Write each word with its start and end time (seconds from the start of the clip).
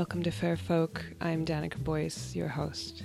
Welcome 0.00 0.22
to 0.22 0.30
Fair 0.30 0.56
Folk. 0.56 1.04
I'm 1.20 1.44
Danica 1.44 1.76
Boyce, 1.76 2.34
your 2.34 2.48
host. 2.48 3.02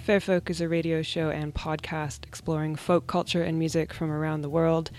Fair 0.00 0.18
Folk 0.18 0.48
is 0.48 0.62
a 0.62 0.68
radio 0.70 1.02
show 1.02 1.28
and 1.28 1.54
podcast 1.54 2.24
exploring 2.26 2.74
folk 2.74 3.06
culture 3.06 3.42
and 3.42 3.58
music 3.58 3.92
from 3.92 4.10
around 4.10 4.40
the 4.40 4.48
world. 4.48 4.90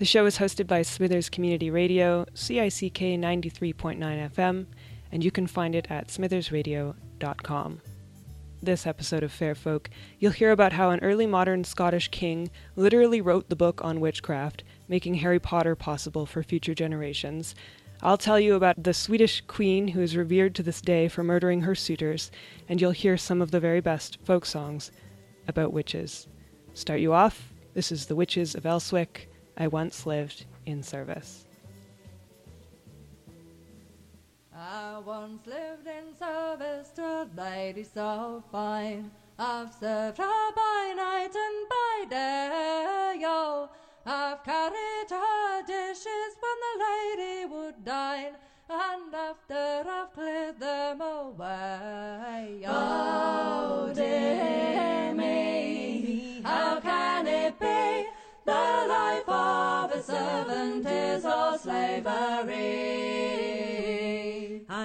The 0.00 0.04
show 0.04 0.26
is 0.26 0.38
hosted 0.38 0.66
by 0.66 0.82
Smithers 0.82 1.30
Community 1.30 1.70
Radio, 1.70 2.26
CICK 2.34 3.20
93.9 3.20 3.98
FM, 4.32 4.66
and 5.12 5.22
you 5.22 5.30
can 5.30 5.46
find 5.46 5.76
it 5.76 5.86
at 5.88 6.08
smithersradio.com. 6.08 7.80
This 8.64 8.86
episode 8.86 9.22
of 9.22 9.30
Fair 9.30 9.54
Folk, 9.54 9.90
you'll 10.18 10.32
hear 10.32 10.50
about 10.50 10.72
how 10.72 10.88
an 10.88 11.00
early 11.00 11.26
modern 11.26 11.64
Scottish 11.64 12.08
king 12.08 12.50
literally 12.76 13.20
wrote 13.20 13.50
the 13.50 13.56
book 13.56 13.84
on 13.84 14.00
witchcraft, 14.00 14.64
making 14.88 15.16
Harry 15.16 15.38
Potter 15.38 15.74
possible 15.74 16.24
for 16.24 16.42
future 16.42 16.74
generations. 16.74 17.54
I'll 18.00 18.16
tell 18.16 18.40
you 18.40 18.54
about 18.54 18.82
the 18.82 18.94
Swedish 18.94 19.42
queen 19.42 19.88
who 19.88 20.00
is 20.00 20.16
revered 20.16 20.54
to 20.54 20.62
this 20.62 20.80
day 20.80 21.08
for 21.08 21.22
murdering 21.22 21.60
her 21.60 21.74
suitors, 21.74 22.30
and 22.66 22.80
you'll 22.80 22.92
hear 22.92 23.18
some 23.18 23.42
of 23.42 23.50
the 23.50 23.60
very 23.60 23.82
best 23.82 24.16
folk 24.24 24.46
songs 24.46 24.90
about 25.46 25.74
witches. 25.74 26.26
Start 26.72 27.00
you 27.00 27.12
off, 27.12 27.52
this 27.74 27.92
is 27.92 28.06
The 28.06 28.16
Witches 28.16 28.54
of 28.54 28.64
Elswick. 28.64 29.28
I 29.58 29.66
once 29.66 30.06
lived 30.06 30.46
in 30.64 30.82
service. 30.82 31.43
I 34.56 35.00
once 35.04 35.44
lived 35.48 35.88
in 35.88 36.14
service 36.16 36.90
to 36.90 37.02
a 37.02 37.28
lady 37.36 37.82
so 37.82 38.40
fine. 38.52 39.10
I've 39.36 39.72
served 39.74 40.18
her 40.18 40.52
by 40.54 40.94
night 40.96 41.34
and 41.34 41.68
by 41.68 42.04
day, 42.08 43.16
yo. 43.20 43.68
I've 44.06 44.44
carried 44.44 45.10
her 45.10 45.62
dishes 45.66 46.36
when 46.38 46.58
the 46.62 46.76
lady 46.84 47.46
would 47.46 47.84
dine, 47.84 48.36
and 48.70 49.12
after 49.12 49.90
I've 49.90 50.12
cleared 50.12 50.60
them 50.60 51.00
away. 51.00 52.62
Oh, 52.64 53.90
dear 53.92 55.14
me, 55.14 56.42
how 56.44 56.78
can 56.78 57.26
it 57.26 57.58
be? 57.58 58.06
The 58.44 58.86
life 58.88 59.28
of 59.28 59.90
a 59.90 60.00
servant 60.00 60.86
is 60.86 61.24
all 61.24 61.58
slavery. 61.58 62.84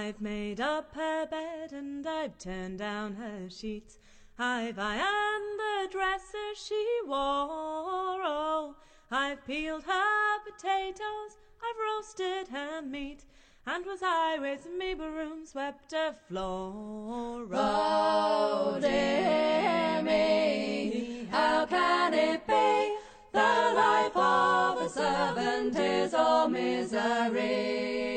I've 0.09 0.21
made 0.21 0.59
up 0.59 0.95
her 0.95 1.27
bed 1.27 1.71
and 1.71 2.03
I've 2.07 2.35
turned 2.39 2.79
down 2.79 3.13
her 3.13 3.47
sheets. 3.47 3.99
I've 4.39 4.79
ironed 4.79 5.59
the 5.59 5.87
dresses 5.91 6.57
she 6.57 6.83
wore. 7.05 7.15
Oh, 7.15 8.75
I've 9.11 9.45
peeled 9.45 9.83
her 9.83 10.39
potatoes, 10.43 11.37
I've 11.61 11.75
roasted 11.79 12.47
her 12.47 12.81
meat, 12.81 13.25
and 13.67 13.85
was 13.85 13.99
I 14.01 14.39
with 14.39 14.67
me 14.79 14.95
broom 14.95 15.45
swept 15.45 15.91
her 15.91 16.15
floor. 16.27 17.45
Oh, 17.53 18.79
dear 18.81 20.01
me, 20.01 21.27
how 21.29 21.67
can 21.67 22.15
it 22.15 22.47
be? 22.47 22.95
The 23.31 23.73
life 23.75 24.17
of 24.17 24.81
a 24.81 24.89
servant 24.89 25.77
is 25.77 26.15
all 26.15 26.47
misery. 26.47 28.08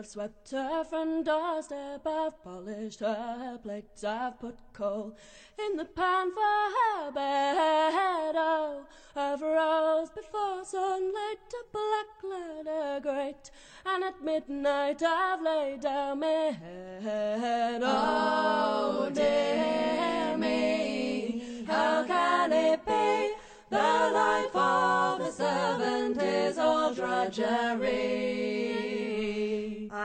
I've 0.00 0.06
swept 0.06 0.50
her 0.52 0.82
front 0.82 1.26
doorstep, 1.26 2.06
I've 2.06 2.42
polished 2.42 3.00
her 3.00 3.58
plates, 3.62 4.02
I've 4.02 4.40
put 4.40 4.56
coal 4.72 5.14
in 5.62 5.76
the 5.76 5.84
pan 5.84 6.30
for 6.30 6.40
her 6.40 7.12
bed. 7.12 8.34
Oh, 8.34 8.86
I've 9.14 9.42
rose 9.42 10.08
before 10.08 10.64
sunlight, 10.64 11.52
a 11.52 11.64
black 11.70 12.24
leather 12.24 13.00
grate, 13.02 13.50
and 13.84 14.02
at 14.02 14.24
midnight 14.24 15.02
I've 15.02 15.42
laid 15.42 15.82
down 15.82 16.20
my 16.20 16.56
head. 16.58 17.82
Oh, 17.84 19.10
dear 19.12 20.38
me, 20.38 21.64
how 21.66 22.04
can 22.06 22.54
it 22.54 22.86
be? 22.86 23.34
The 23.68 24.10
life 24.14 24.56
of 24.56 25.20
a 25.20 25.30
servant 25.30 26.22
is 26.22 26.56
all 26.56 26.94
drudgery. 26.94 28.89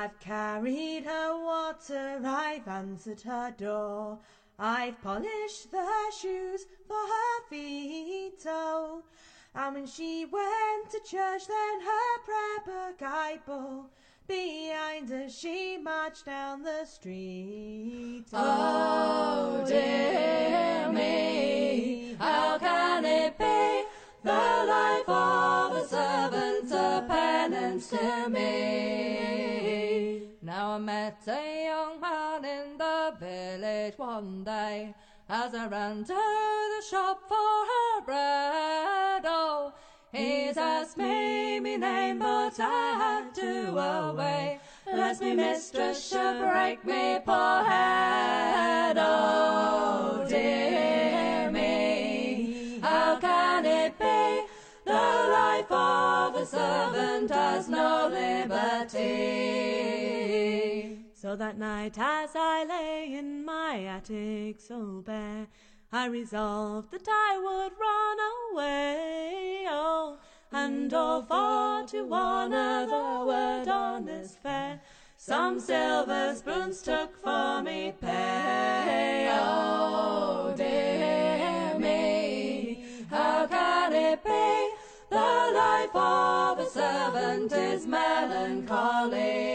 I've 0.06 0.20
carried 0.20 1.06
her 1.06 1.36
water, 1.36 2.22
I've 2.24 2.68
answered 2.68 3.22
her 3.22 3.50
door. 3.58 4.20
I've 4.60 5.02
polished 5.02 5.72
the 5.72 5.88
shoes 6.22 6.68
for 6.88 6.94
her 6.94 7.50
feet, 7.50 8.46
oh. 8.46 9.02
And 9.56 9.74
when 9.74 9.88
she 9.88 10.28
went 10.32 10.92
to 10.92 11.00
church, 11.00 11.48
then 11.48 11.82
her 11.82 12.20
prayer 12.24 12.60
book 12.68 13.02
I 13.02 13.40
bore. 13.48 13.86
Behind 14.28 15.10
her 15.10 15.28
she 15.28 15.80
marched 15.80 16.28
down 16.28 16.62
the 16.62 16.86
street. 16.86 18.26
Oh, 18.32 19.64
dear 19.66 20.92
me, 20.92 22.16
how 22.20 22.60
can 22.60 23.06
it 23.06 23.40
be? 23.40 23.86
The 24.22 24.66
life 24.68 25.10
of 25.10 25.76
a 25.78 25.88
servant, 25.88 26.72
a 26.72 27.04
penance 27.08 27.88
to 27.90 28.30
me. 28.30 29.25
I 30.75 30.78
met 30.78 31.24
a 31.25 31.68
young 31.68 32.02
man 32.02 32.44
in 32.44 32.78
the 32.78 33.13
village 33.18 33.97
one 33.97 34.44
day 34.44 34.94
as 35.30 35.56
I 35.56 35.68
ran 35.68 36.03
to 36.03 36.13
the 36.13 36.81
shop 36.86 37.22
for 37.30 37.36
her 37.72 38.02
bread. 38.03 39.24
Oh, 39.25 39.72
he's 40.12 40.58
asked 40.58 40.97
me 40.97 41.62
me 41.62 41.78
name, 41.78 42.19
but 42.19 42.59
I 42.59 42.91
had 43.00 43.34
to 43.36 43.78
away. 43.78 44.59
Lest 44.86 45.22
me 45.22 45.34
mistress 45.36 46.09
should 46.09 46.41
break 46.41 46.84
me 46.84 47.19
poor 47.25 47.63
head. 47.63 48.97
Oh, 49.00 50.25
dear 50.28 51.52
me, 51.52 52.80
how 52.81 53.18
can 53.22 53.66
it 53.66 53.97
be? 53.97 54.46
The 54.84 54.92
life 54.92 55.72
of 55.72 56.36
a 56.36 56.46
servant 56.46 57.31
has 57.31 57.69
no 57.69 58.09
liberty. 58.12 59.46
So 61.25 61.36
that 61.38 61.58
night 61.58 61.97
as 61.97 62.36
I 62.36 62.66
lay 62.66 63.16
in 63.18 63.44
my 63.44 63.84
attic 63.86 64.59
so 64.59 65.02
bare, 65.03 65.47
I 65.91 66.06
resolved 66.06 66.91
that 66.91 67.08
I 67.09 67.40
would 67.40 67.72
run 67.80 68.18
away, 68.53 69.66
oh, 69.68 70.19
and 70.52 70.94
all 70.94 71.24
for 71.24 71.84
to 71.88 72.13
honor 72.13 72.86
the 72.86 73.25
word 73.25 73.68
honest 73.68 74.38
fair. 74.38 74.80
Some 75.18 75.59
silver 75.59 76.36
spoons 76.36 76.84
took 76.84 77.18
for 77.18 77.63
me 77.63 77.96
pay, 78.00 79.28
oh 79.34 80.53
dear 80.56 81.74
me, 81.80 82.86
how 83.09 83.47
can 83.47 83.94
it 83.94 84.24
be? 84.24 84.69
The 85.09 85.52
life 85.56 85.96
of 85.96 86.59
a 86.59 86.69
servant 86.69 87.52
is 87.52 87.88
melancholy. 87.88 89.45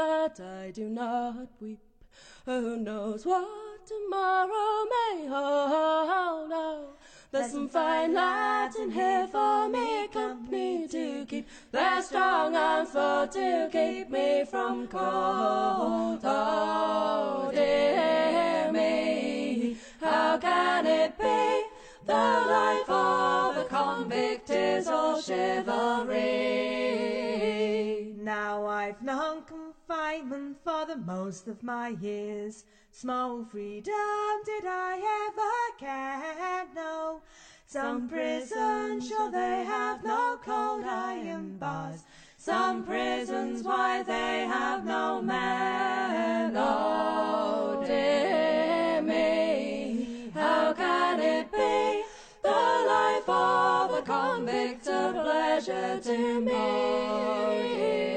But 0.00 0.40
I 0.40 0.70
do 0.70 0.88
not 0.88 1.48
weep. 1.60 1.78
Who 2.46 2.78
knows 2.78 3.26
what 3.26 3.86
tomorrow 3.86 4.84
may 4.94 5.26
hold? 5.26 6.52
Oh, 6.52 6.94
there's 7.30 7.52
some 7.52 7.68
fine 7.68 8.14
lads 8.14 8.76
in 8.76 8.90
here 8.90 9.28
for 9.30 9.68
me 9.68 10.08
company 10.08 10.88
to 10.88 11.26
keep. 11.26 11.46
They're 11.70 12.02
strong 12.02 12.56
and 12.56 12.88
full 12.88 13.28
to 13.28 13.68
keep 13.70 14.08
me 14.08 14.46
from 14.50 14.88
cold. 14.88 16.20
Oh, 16.24 17.48
oh 17.48 17.50
dear 17.52 18.72
me, 18.72 19.76
how 20.00 20.38
can 20.38 20.86
it 20.86 21.18
be? 21.18 21.64
The 22.06 22.26
life 22.56 22.88
of 22.88 23.58
a 23.58 23.64
convict 23.68 24.48
is 24.48 24.86
all 24.86 25.20
chivalry. 25.20 26.30
Now 28.16 28.64
I've 28.66 29.02
known 29.02 29.42
confinement 29.90 30.56
for 30.62 30.86
the 30.86 30.96
most 30.96 31.48
of 31.48 31.62
my 31.64 31.88
years. 31.88 32.64
Small 32.92 33.44
freedom 33.44 33.92
did 34.44 34.64
I 34.64 35.26
ever 35.26 35.78
get, 35.80 36.74
no. 36.74 37.22
Some 37.66 38.08
prisons, 38.08 39.08
sure 39.08 39.30
they 39.32 39.64
have 39.64 40.04
no 40.04 40.38
cold 40.44 40.84
iron 40.84 41.56
bars. 41.58 42.04
Some 42.36 42.84
prisons, 42.84 43.64
why 43.64 44.02
they 44.04 44.46
have 44.46 44.84
no 44.84 45.20
men. 45.22 46.56
Oh, 46.56 47.80
oh 47.80 47.86
dear 47.86 49.02
me, 49.02 50.30
how 50.34 50.72
can 50.72 51.18
it 51.20 51.50
be? 51.50 52.04
The 52.42 52.48
life 52.48 53.28
of 53.28 53.98
a 53.98 54.02
convict 54.02 54.86
a 54.86 55.12
pleasure 55.12 56.00
to 56.00 56.40
me. 56.40 56.52
Oh 56.54 58.09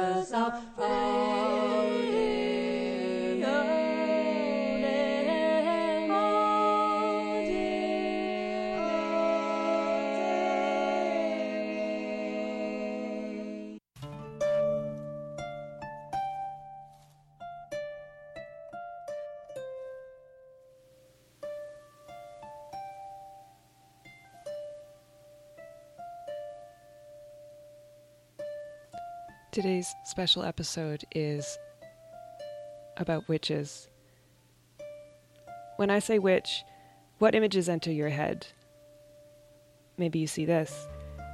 never 0.00 0.24
stop. 0.24 0.62
Howdy, 0.78 1.37
Today's 29.50 29.94
special 30.04 30.42
episode 30.42 31.04
is 31.14 31.58
about 32.98 33.26
witches. 33.28 33.88
When 35.76 35.88
I 35.88 36.00
say 36.00 36.18
witch, 36.18 36.62
what 37.18 37.34
images 37.34 37.66
enter 37.66 37.90
your 37.90 38.10
head? 38.10 38.46
Maybe 39.96 40.18
you 40.18 40.26
see 40.26 40.44
this. 40.44 40.86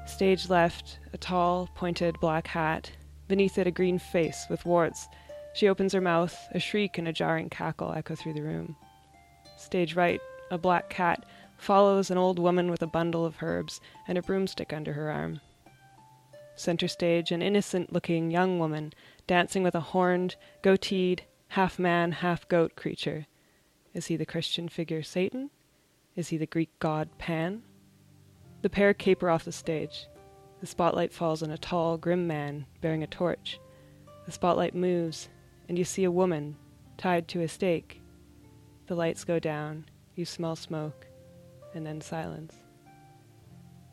Stage 0.07 0.49
left, 0.49 1.01
a 1.13 1.19
tall, 1.19 1.69
pointed 1.75 2.21
black 2.21 2.47
hat, 2.47 2.93
beneath 3.27 3.59
it, 3.59 3.67
a 3.67 3.73
green 3.73 3.99
face 3.99 4.47
with 4.49 4.65
warts. 4.65 5.09
She 5.53 5.69
opens 5.69 5.93
her 5.93 6.01
mouth, 6.01 6.39
a 6.53 6.61
shriek 6.61 6.97
and 6.99 7.09
a 7.09 7.13
jarring 7.13 7.51
cackle 7.51 7.93
echo 7.93 8.15
through 8.15 8.35
the 8.35 8.43
room. 8.43 8.77
Stage 9.59 9.97
right, 9.97 10.21
a 10.53 10.57
black 10.57 10.89
cat 10.89 11.27
follows 11.57 12.13
an 12.13 12.19
old 12.19 12.39
woman 12.39 12.71
with 12.71 12.83
a 12.83 12.87
bundle 12.87 13.25
of 13.27 13.43
herbs 13.43 13.81
and 14.07 14.17
a 14.17 14.23
broomstick 14.23 14.73
under 14.73 14.93
her 14.93 15.11
arm. 15.11 15.41
Center 16.57 16.89
stage, 16.89 17.33
an 17.33 17.43
innocent 17.43 17.93
looking 17.93 18.31
young 18.31 18.59
woman 18.59 18.93
dancing 19.27 19.63
with 19.63 19.75
a 19.75 19.81
horned, 19.81 20.37
goateed, 20.63 21.21
half 21.49 21.79
man, 21.79 22.13
half 22.13 22.49
goat 22.49 22.77
creature. 22.77 23.27
Is 23.93 24.07
he 24.07 24.17
the 24.17 24.27
Christian 24.27 24.69
figure 24.69 25.03
Satan? 25.03 25.51
Is 26.17 26.29
he 26.29 26.37
the 26.37 26.47
Greek 26.47 26.71
god 26.79 27.09
Pan? 27.19 27.63
The 28.63 28.71
pair 28.71 28.95
caper 28.95 29.31
off 29.31 29.45
the 29.45 29.53
stage. 29.53 30.07
The 30.61 30.67
spotlight 30.67 31.13
falls 31.13 31.43
on 31.43 31.51
a 31.51 31.59
tall, 31.59 31.99
grim 31.99 32.27
man 32.27 32.67
bearing 32.81 33.03
a 33.03 33.07
torch. 33.07 33.61
The 34.27 34.33
spotlight 34.33 34.75
moves, 34.75 35.29
and 35.69 35.77
you 35.77 35.85
see 35.85 36.05
a 36.05 36.11
woman 36.11 36.57
tied 36.97 37.29
to 37.29 37.43
a 37.43 37.49
stake. 37.49 38.01
The 38.87 38.95
lights 38.95 39.25
go 39.25 39.39
down, 39.39 39.87
you 40.15 40.25
smell 40.25 40.57
smoke, 40.57 41.07
and 41.75 41.85
then 41.85 42.01
silence. 42.01 42.55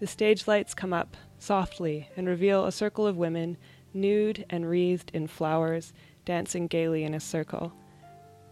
The 0.01 0.07
stage 0.07 0.48
lights 0.48 0.74
come 0.74 0.94
up 0.94 1.15
softly 1.38 2.09
and 2.18 2.27
reveal 2.27 2.65
a 2.65 2.71
circle 2.71 3.06
of 3.06 3.18
women, 3.18 3.56
nude 3.94 4.44
and 4.50 4.68
wreathed 4.68 5.12
in 5.13 5.27
flowers, 5.27 5.94
dancing 6.25 6.65
gaily 6.65 7.03
in 7.03 7.13
a 7.13 7.19
circle. 7.19 7.71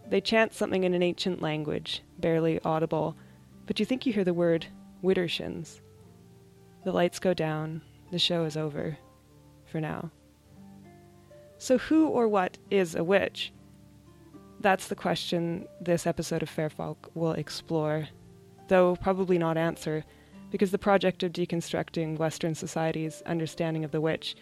They 0.08 0.20
chant 0.20 0.54
something 0.54 0.84
in 0.84 0.94
an 0.94 1.02
ancient 1.02 1.42
language, 1.42 2.04
barely 2.20 2.60
audible, 2.60 3.16
but 3.66 3.80
you 3.80 3.84
think 3.84 4.06
you 4.06 4.12
hear 4.12 4.22
the 4.22 4.32
word 4.32 4.68
Widdershins. 5.02 5.80
The 6.84 6.92
lights 6.92 7.18
go 7.18 7.34
down, 7.34 7.82
the 8.12 8.20
show 8.20 8.44
is 8.44 8.56
over. 8.56 8.96
For 9.66 9.80
now. 9.80 10.12
So, 11.58 11.78
who 11.78 12.06
or 12.06 12.28
what 12.28 12.58
is 12.70 12.94
a 12.94 13.02
witch? 13.02 13.52
That's 14.60 14.86
the 14.86 14.94
question 14.94 15.66
this 15.80 16.06
episode 16.06 16.44
of 16.44 16.48
Fairfolk 16.48 17.10
will 17.14 17.32
explore, 17.32 18.06
though 18.68 18.94
probably 18.94 19.36
not 19.36 19.56
answer, 19.56 20.04
because 20.50 20.70
the 20.70 20.78
project 20.78 21.22
of 21.22 21.32
deconstructing 21.32 22.18
Western 22.18 22.54
society's 22.54 23.22
understanding 23.26 23.84
of 23.84 23.90
the 23.90 24.00
witch 24.00 24.36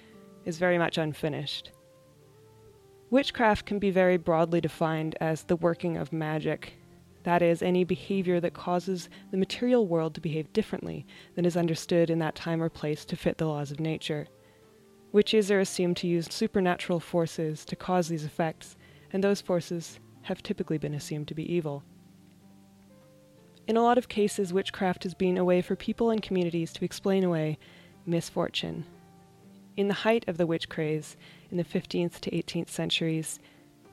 is 0.45 0.59
very 0.59 0.79
much 0.79 0.99
unfinished. 0.99 1.73
Witchcraft 3.11 3.65
can 3.65 3.79
be 3.79 3.91
very 3.91 4.17
broadly 4.17 4.61
defined 4.61 5.17
as 5.21 5.45
the 5.45 5.57
working 5.57 5.97
of 5.97 6.13
magic, 6.13 6.75
that 7.23 7.43
is, 7.43 7.63
any 7.63 7.85
behavior 7.85 8.41
that 8.41 8.55
causes 8.55 9.09
the 9.31 9.37
material 9.37 9.87
world 9.87 10.15
to 10.15 10.21
behave 10.21 10.53
differently 10.53 11.07
than 11.35 11.45
is 11.45 11.57
understood 11.57 12.11
in 12.11 12.19
that 12.19 12.35
time 12.35 12.63
or 12.63 12.69
place 12.69 13.05
to 13.05 13.17
fit 13.17 13.39
the 13.39 13.47
laws 13.47 13.71
of 13.71 13.81
nature. 13.81 14.27
Witches 15.13 15.51
are 15.51 15.61
assumed 15.61 15.97
to 15.99 16.07
use 16.07 16.27
supernatural 16.31 17.01
forces 17.01 17.65
to 17.65 17.77
cause 17.77 18.09
these 18.09 18.25
effects, 18.25 18.77
and 19.13 19.25
those 19.25 19.41
forces 19.41 20.01
have 20.23 20.43
typically 20.43 20.79
been 20.79 20.95
assumed 20.95 21.29
to 21.29 21.35
be 21.35 21.51
evil. 21.51 21.83
In 23.69 23.77
a 23.77 23.83
lot 23.83 23.99
of 23.99 24.09
cases, 24.09 24.51
witchcraft 24.51 25.03
has 25.03 25.13
been 25.13 25.37
a 25.37 25.45
way 25.45 25.61
for 25.61 25.77
people 25.77 26.09
and 26.09 26.23
communities 26.23 26.73
to 26.73 26.87
explain 26.87 27.23
away 27.23 27.59
misfortune. 28.07 28.87
In 29.77 29.89
the 29.89 29.95
height 29.95 30.27
of 30.27 30.39
the 30.39 30.47
witch 30.47 30.71
craze 30.71 31.19
in 31.51 31.59
the 31.59 31.65
15th 31.65 32.19
to 32.21 32.31
18th 32.31 32.71
centuries, 32.71 33.39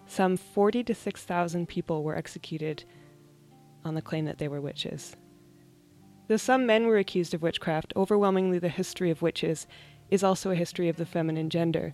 some 0.08 0.38
40 0.38 0.86
to 0.86 0.96
6,000 0.96 1.68
people 1.68 2.04
were 2.04 2.16
executed 2.16 2.86
on 3.84 3.96
the 3.96 4.02
claim 4.02 4.24
that 4.24 4.38
they 4.38 4.48
were 4.48 4.62
witches. 4.62 5.18
Though 6.30 6.38
some 6.38 6.66
men 6.66 6.88
were 6.88 6.98
accused 6.98 7.34
of 7.34 7.42
witchcraft, 7.42 7.92
overwhelmingly 7.98 8.60
the 8.60 8.70
history 8.70 9.12
of 9.12 9.22
witches 9.22 9.68
is 10.10 10.24
also 10.24 10.52
a 10.52 10.56
history 10.56 10.88
of 10.88 10.96
the 10.96 11.06
feminine 11.06 11.50
gender 11.50 11.94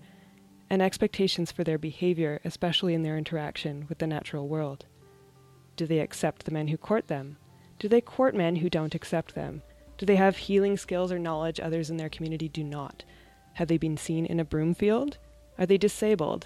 and 0.70 0.84
expectations 0.84 1.52
for 1.52 1.64
their 1.64 1.80
behavior, 1.80 2.42
especially 2.46 2.94
in 2.94 3.02
their 3.02 3.18
interaction 3.18 3.88
with 3.90 3.98
the 3.98 4.06
natural 4.06 4.48
world. 4.48 4.86
Do 5.78 5.88
they 5.88 6.00
accept 6.00 6.46
the 6.46 6.52
men 6.52 6.68
who 6.68 6.78
court 6.78 7.08
them? 7.08 7.38
Do 7.82 7.88
they 7.88 8.00
court 8.00 8.36
men 8.36 8.58
who 8.58 8.70
don't 8.70 8.94
accept 8.94 9.34
them? 9.34 9.64
Do 9.98 10.06
they 10.06 10.16
have 10.16 10.38
healing 10.38 10.78
skills 10.78 11.12
or 11.12 11.18
knowledge 11.18 11.60
others 11.60 11.90
in 11.90 11.98
their 11.98 12.10
community 12.10 12.48
do 12.48 12.64
not? 12.64 13.04
Have 13.54 13.70
they 13.70 13.80
been 13.80 13.98
seen 13.98 14.28
in 14.28 14.40
a 14.40 14.46
broom 14.46 14.76
field? 14.76 15.18
Are 15.58 15.66
they 15.66 15.80
disabled? 15.80 16.46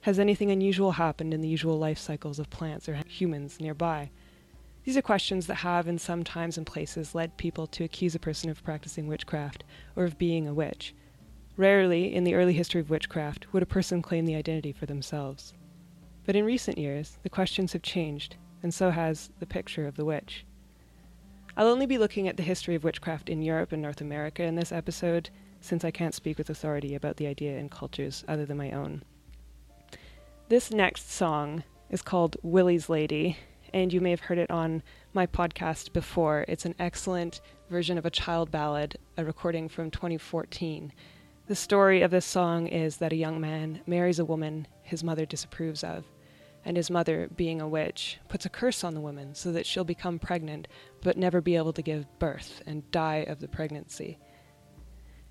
Has 0.00 0.18
anything 0.18 0.50
unusual 0.50 0.92
happened 0.92 1.34
in 1.34 1.42
the 1.42 1.48
usual 1.48 1.78
life 1.78 1.98
cycles 1.98 2.38
of 2.38 2.48
plants 2.48 2.88
or 2.88 2.94
humans 3.06 3.60
nearby? 3.60 4.10
These 4.84 4.96
are 4.96 5.02
questions 5.02 5.46
that 5.48 5.56
have, 5.56 5.86
in 5.86 5.98
some 5.98 6.24
times 6.24 6.56
and 6.56 6.66
places, 6.66 7.14
led 7.14 7.36
people 7.36 7.66
to 7.66 7.84
accuse 7.84 8.14
a 8.14 8.18
person 8.18 8.48
of 8.48 8.64
practicing 8.64 9.06
witchcraft 9.06 9.64
or 9.96 10.04
of 10.04 10.16
being 10.16 10.48
a 10.48 10.54
witch. 10.54 10.94
Rarely, 11.58 12.14
in 12.14 12.24
the 12.24 12.34
early 12.34 12.54
history 12.54 12.80
of 12.80 12.88
witchcraft, 12.88 13.52
would 13.52 13.62
a 13.62 13.66
person 13.66 14.00
claim 14.00 14.24
the 14.24 14.34
identity 14.34 14.72
for 14.72 14.86
themselves. 14.86 15.52
But 16.24 16.36
in 16.36 16.46
recent 16.46 16.78
years, 16.78 17.18
the 17.22 17.28
questions 17.28 17.74
have 17.74 17.82
changed, 17.82 18.36
and 18.62 18.72
so 18.72 18.88
has 18.88 19.28
the 19.40 19.46
picture 19.46 19.86
of 19.86 19.96
the 19.96 20.06
witch. 20.06 20.46
I'll 21.56 21.68
only 21.68 21.86
be 21.86 21.98
looking 21.98 22.26
at 22.26 22.36
the 22.36 22.42
history 22.42 22.74
of 22.74 22.82
witchcraft 22.82 23.28
in 23.28 23.40
Europe 23.40 23.70
and 23.70 23.80
North 23.80 24.00
America 24.00 24.42
in 24.42 24.56
this 24.56 24.72
episode, 24.72 25.30
since 25.60 25.84
I 25.84 25.92
can't 25.92 26.14
speak 26.14 26.36
with 26.36 26.50
authority 26.50 26.96
about 26.96 27.16
the 27.16 27.28
idea 27.28 27.56
in 27.58 27.68
cultures 27.68 28.24
other 28.26 28.44
than 28.44 28.56
my 28.56 28.72
own. 28.72 29.04
This 30.48 30.72
next 30.72 31.12
song 31.12 31.62
is 31.90 32.02
called 32.02 32.36
Willie's 32.42 32.88
Lady, 32.88 33.38
and 33.72 33.92
you 33.92 34.00
may 34.00 34.10
have 34.10 34.20
heard 34.20 34.38
it 34.38 34.50
on 34.50 34.82
my 35.12 35.28
podcast 35.28 35.92
before. 35.92 36.44
It's 36.48 36.64
an 36.64 36.74
excellent 36.80 37.40
version 37.70 37.98
of 37.98 38.04
a 38.04 38.10
child 38.10 38.50
ballad, 38.50 38.98
a 39.16 39.24
recording 39.24 39.68
from 39.68 39.92
2014. 39.92 40.92
The 41.46 41.54
story 41.54 42.02
of 42.02 42.10
this 42.10 42.26
song 42.26 42.66
is 42.66 42.96
that 42.96 43.12
a 43.12 43.16
young 43.16 43.40
man 43.40 43.80
marries 43.86 44.18
a 44.18 44.24
woman 44.24 44.66
his 44.82 45.04
mother 45.04 45.24
disapproves 45.24 45.84
of, 45.84 46.04
and 46.64 46.76
his 46.76 46.90
mother, 46.90 47.28
being 47.36 47.60
a 47.60 47.68
witch, 47.68 48.18
puts 48.28 48.46
a 48.46 48.50
curse 48.50 48.84
on 48.84 48.94
the 48.94 49.00
woman 49.00 49.34
so 49.34 49.52
that 49.52 49.66
she'll 49.66 49.84
become 49.84 50.18
pregnant 50.18 50.66
but 51.02 51.16
never 51.16 51.40
be 51.40 51.56
able 51.56 51.72
to 51.72 51.82
give 51.82 52.06
birth 52.18 52.62
and 52.66 52.90
die 52.90 53.24
of 53.28 53.40
the 53.40 53.48
pregnancy. 53.48 54.18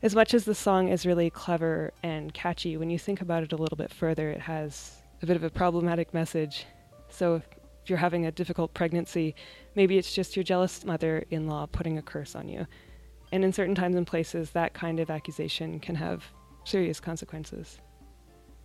As 0.02 0.14
much 0.14 0.34
as 0.34 0.46
the 0.46 0.54
song 0.54 0.90
is 0.90 1.06
really 1.06 1.30
clever 1.30 1.94
and 2.04 2.34
catchy, 2.34 2.78
when 2.78 2.90
you 2.90 3.00
think 3.00 3.22
about 3.22 3.42
it 3.42 3.54
a 3.54 3.56
little 3.56 3.78
bit 3.78 3.92
further, 3.92 4.30
it 4.30 4.42
has 4.42 5.02
a 5.22 5.26
bit 5.26 5.38
of 5.38 5.44
a 5.44 5.50
problematic 5.50 6.14
message. 6.14 6.66
So 7.10 7.36
if 7.36 7.44
you're 7.88 7.98
having 7.98 8.26
a 8.26 8.32
difficult 8.32 8.74
pregnancy, 8.74 9.34
maybe 9.76 9.98
it's 9.98 10.14
just 10.14 10.36
your 10.36 10.44
jealous 10.44 10.86
mother 10.86 11.26
in 11.30 11.48
law 11.48 11.66
putting 11.66 11.98
a 11.98 12.02
curse 12.02 12.36
on 12.36 12.50
you. 12.50 12.68
And 13.32 13.44
in 13.44 13.54
certain 13.54 13.76
times 13.76 13.96
and 13.96 14.06
places, 14.06 14.52
that 14.52 14.74
kind 14.74 15.00
of 15.00 15.10
accusation 15.10 15.80
can 15.80 15.96
have 15.96 16.24
serious 16.66 17.00
consequences. 17.00 17.80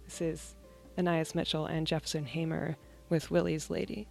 This 0.04 0.20
is 0.20 0.56
Anais 0.98 1.34
Mitchell 1.34 1.64
and 1.64 1.86
Jefferson 1.86 2.26
Hamer 2.26 2.76
with 3.08 3.30
Willie's 3.30 3.70
Lady. 3.70 4.08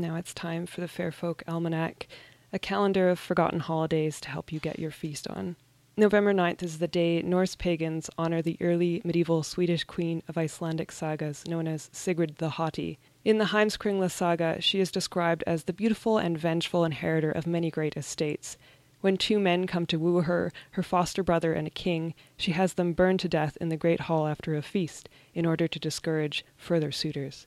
Now 0.00 0.16
it's 0.16 0.32
time 0.32 0.64
for 0.64 0.80
the 0.80 0.88
Fair 0.88 1.12
Folk 1.12 1.42
Almanac, 1.46 2.08
a 2.54 2.58
calendar 2.58 3.10
of 3.10 3.18
forgotten 3.18 3.60
holidays 3.60 4.18
to 4.22 4.30
help 4.30 4.50
you 4.50 4.58
get 4.58 4.78
your 4.78 4.90
feast 4.90 5.28
on. 5.28 5.56
November 5.94 6.32
9th 6.32 6.62
is 6.62 6.78
the 6.78 6.88
day 6.88 7.20
Norse 7.20 7.54
pagans 7.54 8.08
honor 8.16 8.40
the 8.40 8.56
early 8.62 9.02
medieval 9.04 9.42
Swedish 9.42 9.84
queen 9.84 10.22
of 10.26 10.38
Icelandic 10.38 10.90
sagas 10.90 11.46
known 11.46 11.68
as 11.68 11.90
Sigrid 11.92 12.36
the 12.38 12.48
Haughty. 12.48 12.98
In 13.26 13.36
the 13.36 13.46
Heimskringla 13.46 14.10
saga, 14.10 14.58
she 14.62 14.80
is 14.80 14.90
described 14.90 15.44
as 15.46 15.64
the 15.64 15.74
beautiful 15.74 16.16
and 16.16 16.38
vengeful 16.38 16.86
inheritor 16.86 17.30
of 17.30 17.46
many 17.46 17.70
great 17.70 17.94
estates. 17.94 18.56
When 19.02 19.18
two 19.18 19.38
men 19.38 19.66
come 19.66 19.84
to 19.84 19.98
woo 19.98 20.22
her, 20.22 20.50
her 20.70 20.82
foster 20.82 21.22
brother 21.22 21.52
and 21.52 21.66
a 21.66 21.70
king, 21.70 22.14
she 22.38 22.52
has 22.52 22.72
them 22.72 22.94
burned 22.94 23.20
to 23.20 23.28
death 23.28 23.58
in 23.60 23.68
the 23.68 23.76
great 23.76 24.00
hall 24.00 24.26
after 24.26 24.54
a 24.54 24.62
feast, 24.62 25.10
in 25.34 25.44
order 25.44 25.68
to 25.68 25.78
discourage 25.78 26.42
further 26.56 26.90
suitors. 26.90 27.46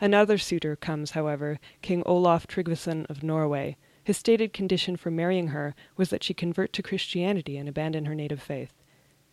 Another 0.00 0.36
suitor 0.36 0.76
comes, 0.76 1.12
however, 1.12 1.58
King 1.80 2.02
Olaf 2.04 2.46
Tryggvason 2.46 3.08
of 3.08 3.22
Norway. 3.22 3.76
His 4.04 4.18
stated 4.18 4.52
condition 4.52 4.96
for 4.96 5.10
marrying 5.10 5.48
her 5.48 5.74
was 5.96 6.10
that 6.10 6.22
she 6.22 6.34
convert 6.34 6.72
to 6.74 6.82
Christianity 6.82 7.56
and 7.56 7.68
abandon 7.68 8.04
her 8.04 8.14
native 8.14 8.42
faith. 8.42 8.72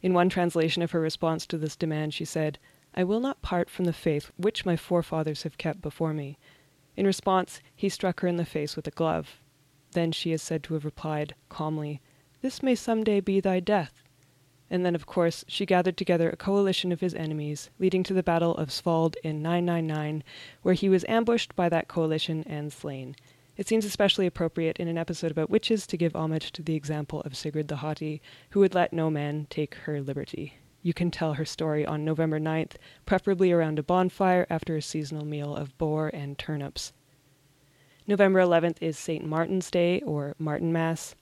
In 0.01 0.13
one 0.13 0.29
translation 0.29 0.81
of 0.81 0.91
her 0.91 0.99
response 0.99 1.45
to 1.47 1.57
this 1.57 1.75
demand, 1.75 2.13
she 2.13 2.25
said, 2.25 2.59
I 2.93 3.03
will 3.03 3.19
not 3.19 3.41
part 3.41 3.69
from 3.69 3.85
the 3.85 3.93
faith 3.93 4.31
which 4.37 4.65
my 4.65 4.75
forefathers 4.75 5.43
have 5.43 5.57
kept 5.57 5.81
before 5.81 6.13
me. 6.13 6.37
In 6.95 7.05
response, 7.05 7.59
he 7.75 7.89
struck 7.89 8.19
her 8.19 8.27
in 8.27 8.37
the 8.37 8.45
face 8.45 8.75
with 8.75 8.87
a 8.87 8.91
glove. 8.91 9.41
Then 9.91 10.11
she 10.11 10.31
is 10.31 10.41
said 10.41 10.63
to 10.63 10.75
have 10.75 10.85
replied, 10.85 11.35
calmly, 11.49 12.01
This 12.41 12.61
may 12.61 12.75
some 12.75 13.03
day 13.03 13.19
be 13.19 13.39
thy 13.39 13.59
death. 13.59 14.02
And 14.69 14.85
then, 14.85 14.95
of 14.95 15.05
course, 15.05 15.45
she 15.47 15.65
gathered 15.65 15.97
together 15.97 16.29
a 16.29 16.37
coalition 16.37 16.91
of 16.91 17.01
his 17.01 17.13
enemies, 17.13 17.69
leading 17.79 18.03
to 18.03 18.13
the 18.13 18.23
Battle 18.23 18.55
of 18.55 18.69
Svolde 18.69 19.15
in 19.23 19.41
999, 19.41 20.23
where 20.61 20.73
he 20.73 20.89
was 20.89 21.05
ambushed 21.07 21.55
by 21.55 21.69
that 21.69 21.87
coalition 21.87 22.43
and 22.47 22.73
slain. 22.73 23.15
It 23.55 23.67
seems 23.67 23.85
especially 23.85 24.25
appropriate 24.25 24.77
in 24.77 24.87
an 24.87 24.97
episode 24.97 25.29
about 25.29 25.49
witches 25.49 25.85
to 25.87 25.97
give 25.97 26.15
homage 26.15 26.51
to 26.53 26.63
the 26.63 26.75
example 26.75 27.21
of 27.21 27.37
Sigrid 27.37 27.67
the 27.67 27.77
Haughty, 27.77 28.21
who 28.49 28.61
would 28.61 28.73
let 28.73 28.93
no 28.93 29.11
man 29.11 29.45
take 29.49 29.75
her 29.75 30.01
liberty. 30.01 30.55
You 30.81 30.93
can 30.93 31.11
tell 31.11 31.35
her 31.35 31.45
story 31.45 31.85
on 31.85 32.03
November 32.03 32.39
9th, 32.39 32.73
preferably 33.05 33.51
around 33.51 33.79
a 33.79 33.83
bonfire 33.83 34.47
after 34.49 34.75
a 34.75 34.81
seasonal 34.81 35.23
meal 35.23 35.55
of 35.55 35.77
boar 35.77 36.09
and 36.13 36.37
turnips. 36.37 36.93
November 38.05 38.39
11th 38.39 38.77
is 38.81 38.97
St. 38.97 39.23
Martin's 39.23 39.71
Day, 39.71 40.01
or 40.01 40.35
Martinmas. 40.37 41.15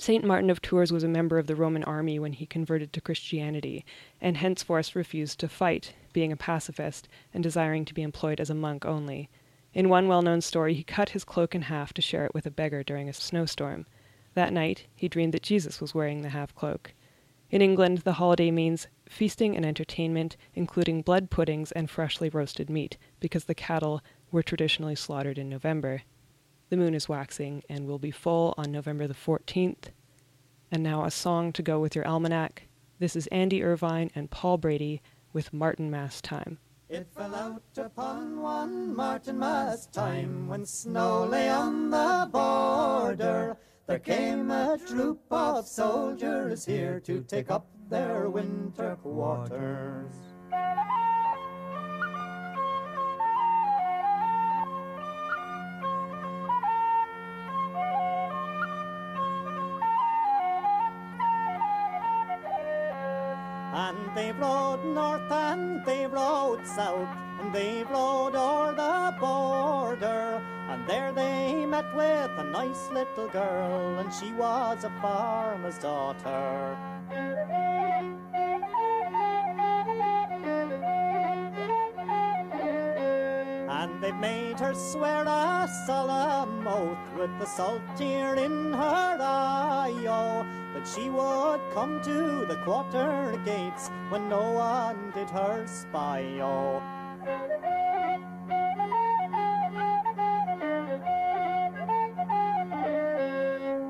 St. 0.00 0.24
Martin 0.24 0.48
of 0.48 0.62
Tours 0.62 0.92
was 0.92 1.02
a 1.02 1.08
member 1.08 1.38
of 1.38 1.48
the 1.48 1.56
Roman 1.56 1.82
army 1.82 2.20
when 2.20 2.32
he 2.32 2.46
converted 2.46 2.92
to 2.92 3.00
Christianity, 3.00 3.84
and 4.20 4.36
henceforth 4.36 4.94
refused 4.94 5.40
to 5.40 5.48
fight, 5.48 5.92
being 6.12 6.30
a 6.30 6.36
pacifist 6.36 7.08
and 7.34 7.42
desiring 7.42 7.84
to 7.84 7.92
be 7.92 8.02
employed 8.02 8.38
as 8.38 8.48
a 8.48 8.54
monk 8.54 8.84
only. 8.84 9.28
In 9.74 9.88
one 9.88 10.06
well 10.06 10.22
known 10.22 10.40
story, 10.40 10.74
he 10.74 10.84
cut 10.84 11.10
his 11.10 11.24
cloak 11.24 11.52
in 11.52 11.62
half 11.62 11.92
to 11.94 12.00
share 12.00 12.24
it 12.24 12.32
with 12.32 12.46
a 12.46 12.50
beggar 12.50 12.84
during 12.84 13.08
a 13.08 13.12
snowstorm. 13.12 13.86
That 14.34 14.52
night, 14.52 14.86
he 14.94 15.08
dreamed 15.08 15.34
that 15.34 15.42
Jesus 15.42 15.80
was 15.80 15.96
wearing 15.96 16.22
the 16.22 16.28
half 16.28 16.54
cloak. 16.54 16.94
In 17.50 17.60
England, 17.60 17.98
the 17.98 18.14
holiday 18.14 18.52
means 18.52 18.86
feasting 19.08 19.56
and 19.56 19.66
entertainment, 19.66 20.36
including 20.54 21.02
blood 21.02 21.28
puddings 21.28 21.72
and 21.72 21.90
freshly 21.90 22.28
roasted 22.28 22.70
meat, 22.70 22.98
because 23.18 23.46
the 23.46 23.54
cattle 23.54 24.00
were 24.30 24.44
traditionally 24.44 24.94
slaughtered 24.94 25.38
in 25.38 25.48
November. 25.48 26.02
The 26.70 26.76
moon 26.76 26.94
is 26.94 27.08
waxing 27.08 27.62
and 27.70 27.86
will 27.86 27.98
be 27.98 28.10
full 28.10 28.52
on 28.58 28.70
November 28.70 29.06
the 29.06 29.14
14th. 29.14 29.88
And 30.70 30.82
now 30.82 31.04
a 31.04 31.10
song 31.10 31.50
to 31.54 31.62
go 31.62 31.80
with 31.80 31.96
your 31.96 32.06
almanac. 32.06 32.64
This 32.98 33.16
is 33.16 33.26
Andy 33.28 33.64
Irvine 33.64 34.10
and 34.14 34.30
Paul 34.30 34.58
Brady 34.58 35.00
with 35.32 35.52
Martinmas 35.52 36.20
Time. 36.20 36.58
It 36.90 37.06
fell 37.14 37.34
out 37.34 37.62
upon 37.78 38.42
one 38.42 38.94
Martinmas 38.94 39.90
time 39.90 40.46
when 40.48 40.66
snow 40.66 41.24
lay 41.24 41.48
on 41.48 41.90
the 41.90 42.28
border. 42.30 43.56
There 43.86 43.98
came 43.98 44.50
a 44.50 44.78
troop 44.86 45.20
of 45.30 45.66
soldiers 45.66 46.66
here 46.66 47.00
to 47.00 47.22
take 47.22 47.50
up 47.50 47.66
their 47.88 48.28
winter 48.28 48.96
quarters. 49.02 50.12
Rode 64.38 64.84
north 64.84 65.30
and 65.30 65.84
they 65.84 66.06
rode 66.06 66.66
south, 66.66 67.08
and 67.40 67.52
they 67.52 67.84
rode 67.84 68.34
o'er 68.34 68.72
the 68.72 69.14
border. 69.18 70.42
And 70.68 70.86
there 70.86 71.12
they 71.12 71.66
met 71.66 71.94
with 71.94 72.30
a 72.38 72.44
nice 72.44 72.90
little 72.90 73.28
girl, 73.28 73.98
and 73.98 74.12
she 74.12 74.32
was 74.32 74.84
a 74.84 74.90
farmer's 75.00 75.78
daughter. 75.78 76.76
And 83.70 84.02
they've 84.02 84.14
made 84.14 84.60
her 84.60 84.74
swear 84.74 85.24
a 85.24 85.68
solemn 85.86 86.66
oath 86.66 86.98
with 87.16 87.30
the 87.38 87.46
salt 87.46 87.80
tear 87.96 88.34
in 88.34 88.72
her 88.72 89.18
eye, 89.20 89.94
oh, 90.06 90.44
that 90.78 90.86
she 90.86 91.10
would 91.10 91.60
come 91.74 92.00
to 92.02 92.46
the 92.46 92.56
quarter 92.64 93.40
gates 93.44 93.90
when 94.10 94.28
no 94.28 94.52
one 94.52 95.10
did 95.12 95.28
her 95.30 95.66
spy, 95.66 96.22
oh. 96.40 96.80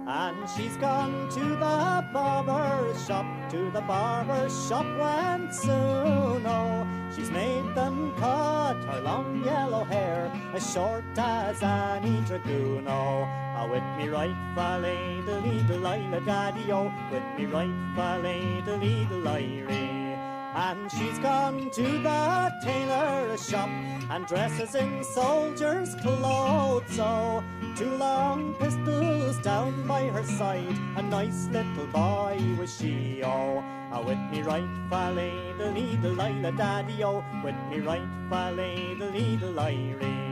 And 0.07 0.49
she's 0.57 0.77
gone 0.79 1.29
to 1.31 1.41
the 1.41 2.09
barber's 2.13 3.07
shop, 3.07 3.27
to 3.51 3.71
the 3.71 3.83
barber's 3.83 4.69
shop 4.69 4.87
went 4.99 5.55
soon, 5.55 6.47
oh. 6.47 6.87
She's 7.15 7.31
made 7.31 7.75
them 7.75 8.15
cut 8.17 8.77
her 8.85 9.01
long 9.03 9.45
yellow 9.45 9.85
hair 9.85 10.33
as 10.55 10.73
short 10.73 11.05
as 11.19 11.63
any 11.63 12.21
dragoon, 12.23 12.87
oh. 12.89 13.48
Ah, 13.61 13.67
with 13.67 13.83
me 13.99 14.09
right 14.09 14.39
valley, 14.55 15.21
the 15.27 15.41
leedle 15.43 15.83
lila 15.83 16.21
daddy, 16.21 16.71
oh. 16.71 16.93
With 17.11 17.27
me 17.37 17.47
right 17.47 17.79
valley, 17.97 18.63
the 18.65 18.77
leedle 18.79 19.27
irie. 19.27 20.15
And 20.55 20.89
she's 20.93 21.19
gone 21.19 21.69
to 21.71 21.83
the 21.83 22.53
tailor's 22.63 23.49
shop 23.49 23.69
and 24.11 24.27
dresses 24.29 24.77
in 24.77 25.03
soldier's 25.03 25.97
clothes. 25.97 27.01
Oh, 27.01 27.43
two 27.75 27.97
long 27.97 28.55
pistols 28.55 29.39
down 29.39 29.89
by 29.89 30.07
her 30.07 30.23
side. 30.23 30.79
A 30.97 31.03
nice 31.03 31.49
little 31.49 31.89
boy 31.89 32.39
was 32.61 32.79
she. 32.79 33.23
Oh, 33.25 33.65
ah, 33.91 34.03
with 34.07 34.23
me 34.31 34.43
right 34.43 34.71
valley, 34.89 35.35
the 35.59 35.65
leedle 35.75 36.15
lila 36.17 36.53
daddy. 36.53 37.03
Oh, 37.03 37.25
with 37.43 37.59
me 37.71 37.81
right 37.81 38.09
valley, 38.31 38.95
the 39.01 39.07
leedle 39.07 39.55
irie. 39.55 40.28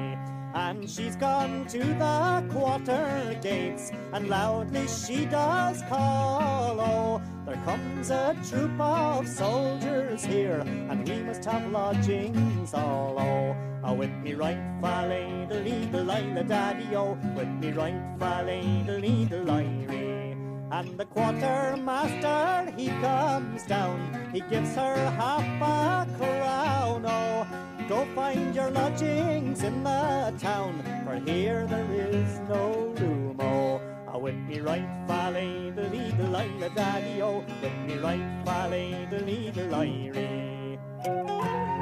And 0.56 0.88
she's 0.88 1.16
gone 1.16 1.66
to 1.66 1.78
the 1.78 2.42
quarter 2.50 3.38
gates, 3.42 3.92
and 4.14 4.26
loudly 4.30 4.88
she 4.88 5.26
does 5.26 5.82
call. 5.82 6.80
Oh, 6.80 7.20
there 7.44 7.62
comes 7.66 8.08
a 8.08 8.34
troop 8.48 8.80
of 8.80 9.28
soldiers 9.28 10.24
here, 10.24 10.60
and 10.88 11.06
we 11.06 11.22
must 11.24 11.44
have 11.44 11.70
lodgings 11.70 12.72
all. 12.72 13.20
Oh, 13.20 13.54
ah, 13.84 13.92
with 13.92 14.10
me 14.24 14.32
right 14.32 14.56
valley, 14.80 15.44
the 15.46 15.56
leedle 15.56 16.06
lila 16.06 16.42
daddy. 16.42 16.96
Oh, 16.96 17.18
with 17.36 17.52
me 17.60 17.72
right 17.72 18.00
valley, 18.16 18.82
the 18.86 18.92
leedle 18.92 19.44
irie. 19.44 20.32
And 20.72 20.98
the 20.98 21.04
quartermaster 21.04 22.72
he 22.78 22.88
comes 23.04 23.62
down, 23.66 24.30
he 24.32 24.40
gives 24.40 24.74
her 24.74 24.96
half 25.20 25.44
a 25.60 26.10
crown. 26.16 27.04
Oh, 27.04 27.46
go 27.88 28.04
find 28.14 28.54
your 28.54 28.70
lodgings 28.70 29.62
in 29.62 29.84
the 29.84 30.34
town, 30.40 30.82
for 31.04 31.16
here 31.30 31.66
there 31.66 31.86
is 31.92 32.40
no 32.48 32.94
room. 32.98 33.36
Oh, 33.40 33.80
ah, 34.08 34.18
with 34.18 34.34
me 34.34 34.60
right 34.60 34.88
valley, 35.06 35.70
the 35.70 35.82
leedle 35.82 36.32
lila 36.32 36.70
daddy. 36.74 37.22
Oh, 37.22 37.44
with 37.62 37.72
me 37.86 37.98
right 37.98 38.42
valley, 38.44 39.06
the 39.10 39.18
leedle 39.18 39.70
irie. 39.70 41.75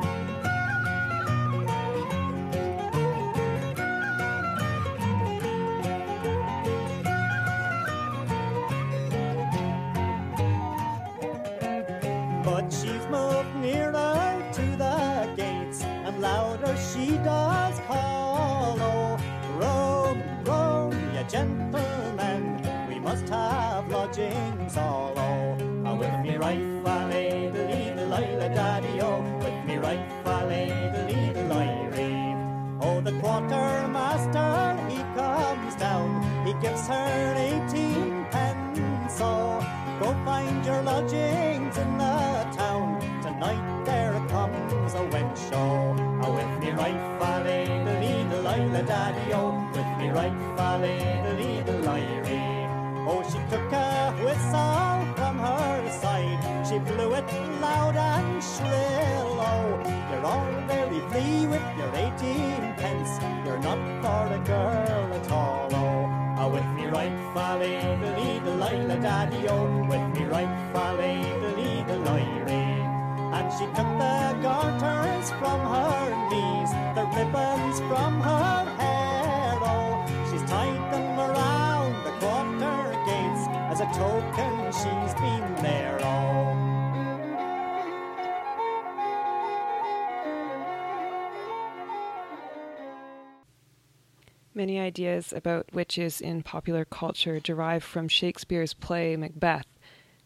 Many 94.65 94.81
ideas 94.81 95.31
about 95.31 95.75
witches 95.75 96.23
in 96.23 96.43
popular 96.43 96.87
culture 96.87 97.39
derive 97.39 97.85
from 97.85 98.09
Shakespeare's 98.09 98.73
play 98.73 99.15
Macbeth. 99.15 99.67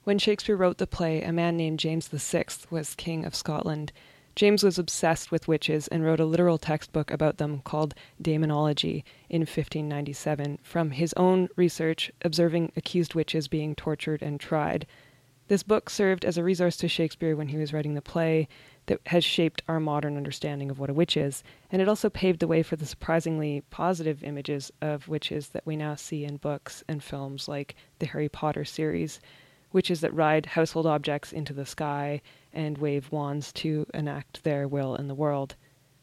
When 0.05 0.20
Shakespeare 0.20 0.55
wrote 0.55 0.79
the 0.79 0.87
play, 0.87 1.22
a 1.22 1.33
man 1.33 1.57
named 1.57 1.81
James 1.81 2.07
VI 2.07 2.44
was 2.70 2.94
King 2.94 3.24
of 3.24 3.35
Scotland. 3.35 3.90
James 4.37 4.62
was 4.62 4.79
obsessed 4.79 5.33
with 5.33 5.48
witches 5.48 5.88
and 5.88 6.05
wrote 6.05 6.20
a 6.20 6.24
literal 6.24 6.57
textbook 6.57 7.11
about 7.11 7.38
them 7.38 7.62
called 7.62 7.96
Daemonology 8.22 9.03
in 9.29 9.40
1597 9.40 10.61
from 10.62 10.92
his 10.92 11.12
own 11.14 11.48
research 11.57 12.12
observing 12.22 12.70
accused 12.77 13.16
witches 13.16 13.48
being 13.48 13.74
tortured 13.74 14.22
and 14.22 14.38
tried. 14.38 14.87
This 15.48 15.62
book 15.62 15.88
served 15.88 16.26
as 16.26 16.37
a 16.37 16.44
resource 16.44 16.76
to 16.76 16.88
Shakespeare 16.88 17.34
when 17.34 17.48
he 17.48 17.56
was 17.56 17.72
writing 17.72 17.94
the 17.94 18.02
play 18.02 18.48
that 18.84 19.00
has 19.06 19.24
shaped 19.24 19.62
our 19.66 19.80
modern 19.80 20.18
understanding 20.18 20.70
of 20.70 20.78
what 20.78 20.90
a 20.90 20.94
witch 20.94 21.16
is, 21.16 21.42
and 21.70 21.80
it 21.80 21.88
also 21.88 22.11
paved 22.11 22.40
the 22.40 22.46
way 22.46 22.62
for 22.62 22.76
the 22.76 22.84
surprisingly 22.84 23.62
positive 23.70 24.22
images 24.22 24.70
of 24.82 25.08
witches 25.08 25.48
that 25.48 25.64
we 25.64 25.74
now 25.74 25.94
see 25.94 26.24
in 26.24 26.37
books 26.37 26.84
and 26.87 27.02
films 27.02 27.48
like 27.48 27.74
the 27.98 28.06
Harry 28.06 28.28
Potter 28.28 28.66
series. 28.66 29.20
Witches 29.72 30.02
that 30.02 30.14
ride 30.14 30.44
household 30.44 30.87
objects 30.87 31.32
into 31.32 31.54
the 31.54 31.66
sky 31.66 32.20
and 32.52 32.76
wave 32.76 33.11
wands 33.11 33.50
to 33.54 33.87
enact 33.94 34.44
their 34.44 34.68
will 34.68 34.96
in 34.96 35.08
the 35.08 35.14
world. 35.14 35.56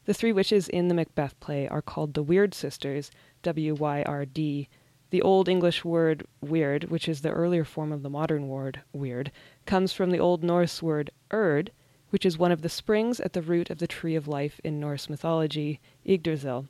The 0.06 0.14
three 0.16 0.34
witches 0.34 0.68
in 0.70 0.88
the 0.88 0.96
Macbeth 0.96 1.40
play 1.40 1.68
are 1.68 1.84
called 1.84 2.16
the 2.16 2.24
Weird 2.24 2.56
Sisters, 2.56 3.12
W 3.44 3.76
Y 3.76 4.02
R 4.04 4.26
D. 4.26 4.70
The 5.16 5.22
Old 5.22 5.48
English 5.48 5.86
word 5.86 6.28
wyrd, 6.44 6.90
which 6.90 7.08
is 7.08 7.22
the 7.22 7.32
earlier 7.32 7.64
form 7.64 7.94
of 7.94 8.04
the 8.04 8.10
modern 8.10 8.50
word 8.50 8.82
weird, 8.92 9.32
comes 9.66 9.94
from 9.94 10.12
the 10.12 10.20
Old 10.20 10.44
Norse 10.44 10.84
word 10.84 11.10
Urd, 11.32 11.72
which 12.10 12.26
is 12.26 12.38
one 12.38 12.52
of 12.52 12.62
the 12.62 12.68
springs 12.68 13.22
at 13.22 13.32
the 13.32 13.42
root 13.42 13.70
of 13.70 13.78
the 13.78 13.88
tree 13.88 14.16
of 14.16 14.28
life 14.28 14.60
in 14.62 14.78
Norse 14.78 15.08
mythology, 15.08 15.80
Yggdrasil. 16.04 16.66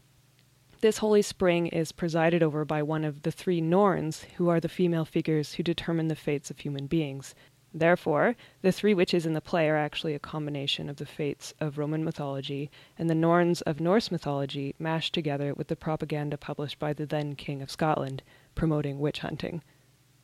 This 0.81 0.99
holy 0.99 1.23
spring 1.23 1.65
is 1.65 1.91
presided 1.91 2.43
over 2.43 2.63
by 2.65 2.83
one 2.83 3.03
of 3.03 3.23
the 3.23 3.31
three 3.31 3.61
Norns, 3.61 4.25
who 4.37 4.47
are 4.47 4.59
the 4.59 4.69
female 4.69 5.05
figures 5.05 5.55
who 5.55 5.63
determine 5.63 6.07
the 6.07 6.15
fates 6.15 6.51
of 6.51 6.59
human 6.59 6.85
beings. 6.85 7.33
Therefore, 7.77 8.37
the 8.61 8.71
three 8.71 8.93
witches 8.93 9.25
in 9.25 9.33
the 9.33 9.41
play 9.41 9.67
are 9.67 9.75
actually 9.75 10.13
a 10.13 10.19
combination 10.19 10.87
of 10.87 10.95
the 10.95 11.05
fates 11.05 11.53
of 11.59 11.77
Roman 11.77 12.05
mythology 12.05 12.71
and 12.97 13.09
the 13.09 13.13
Norns 13.15 13.59
of 13.63 13.81
Norse 13.81 14.09
mythology 14.09 14.73
mashed 14.79 15.13
together 15.13 15.53
with 15.53 15.67
the 15.67 15.75
propaganda 15.75 16.37
published 16.37 16.79
by 16.79 16.93
the 16.93 17.05
then 17.05 17.35
King 17.35 17.61
of 17.61 17.69
Scotland 17.69 18.23
promoting 18.55 18.97
witch 18.97 19.19
hunting. 19.19 19.61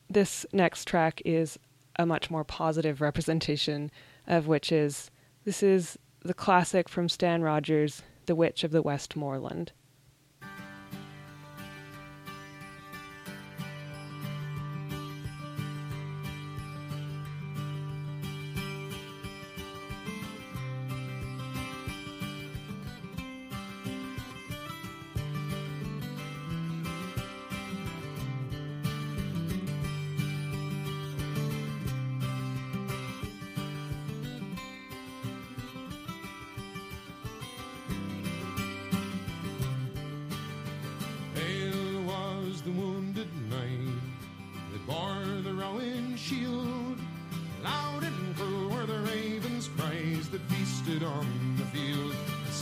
This 0.08 0.46
next 0.54 0.86
track 0.86 1.20
is 1.26 1.58
a 1.96 2.06
much 2.06 2.30
more 2.30 2.42
positive 2.42 3.02
representation 3.02 3.90
of 4.26 4.46
witches. 4.46 5.10
This 5.44 5.62
is 5.62 5.98
the 6.24 6.32
classic 6.32 6.88
from 6.88 7.10
Stan 7.10 7.42
Rogers, 7.42 8.02
The 8.24 8.34
Witch 8.34 8.64
of 8.64 8.70
the 8.70 8.80
Westmoreland. 8.80 9.72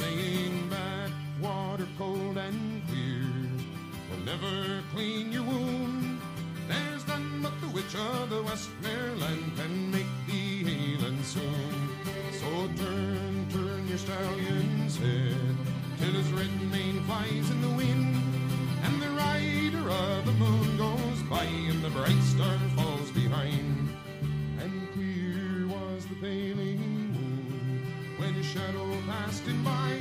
Saying 0.01 0.69
back 0.71 1.11
water 1.43 1.87
cold 1.99 2.37
and 2.39 2.83
clear 2.89 3.29
will 4.09 4.25
never 4.25 4.83
clean 4.95 5.31
your 5.31 5.43
wound. 5.43 6.19
There's 6.69 7.07
none 7.07 7.43
but 7.43 7.53
the 7.61 7.69
witch 7.69 7.95
of 7.95 8.31
the 8.31 8.43
Westmoreland 8.43 9.57
can 9.57 9.91
make 9.91 10.13
thee 10.27 10.51
and 11.11 11.25
soon. 11.25 11.89
So 12.41 12.51
turn, 12.83 13.47
turn 13.51 13.89
your 13.89 13.99
stallion's 13.99 14.97
head 14.97 15.57
till 15.99 16.15
his 16.21 16.33
red 16.33 16.55
mane 16.73 17.03
flies 17.05 17.51
in 17.51 17.61
the 17.61 17.75
wind, 17.81 18.17
and 18.85 19.03
the 19.03 19.11
rider 19.11 19.91
of 19.91 20.25
the 20.25 20.37
moon 20.45 20.79
goes 20.79 21.23
by, 21.29 21.45
and 21.45 21.83
the 21.83 21.91
bright 21.91 22.23
star 22.23 22.57
falls 22.77 23.11
behind. 23.11 23.89
And 24.63 24.93
clear 24.95 25.67
was 25.67 26.07
the 26.07 26.15
paling 26.23 26.70
shadow 28.53 28.91
him 29.47 29.63
by. 29.63 29.95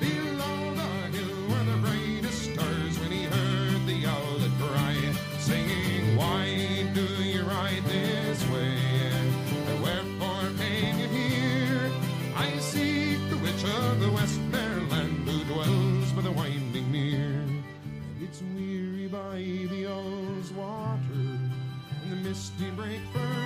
Below 0.00 0.58
the 0.80 0.92
hill 1.16 1.40
were 1.50 1.64
the 1.70 1.78
brightest 1.84 2.52
stars 2.52 2.98
when 3.00 3.12
he 3.12 3.24
heard 3.24 3.86
the 3.86 4.06
owlet 4.06 4.54
cry, 4.58 4.96
singing, 5.38 6.16
Why 6.16 6.88
do 6.94 7.04
you 7.22 7.42
ride 7.42 7.84
this 7.84 8.40
way? 8.48 8.78
And 9.68 9.82
wherefore 9.82 10.48
came 10.58 10.98
you 10.98 11.08
here? 11.08 11.90
I 12.34 12.58
seek 12.60 13.18
the 13.28 13.36
witch 13.36 13.64
of 13.64 14.00
the 14.00 14.10
Westmoreland 14.10 15.28
who 15.28 15.44
dwells 15.52 16.12
by 16.12 16.22
the 16.22 16.32
winding 16.32 16.90
mere. 16.90 17.44
And 17.44 18.22
it's 18.22 18.40
weary 18.56 19.08
by 19.08 19.36
the 19.72 19.84
Ullswater 19.84 21.50
and 22.02 22.10
the 22.10 22.16
misty 22.16 22.70
Breakford 22.70 23.43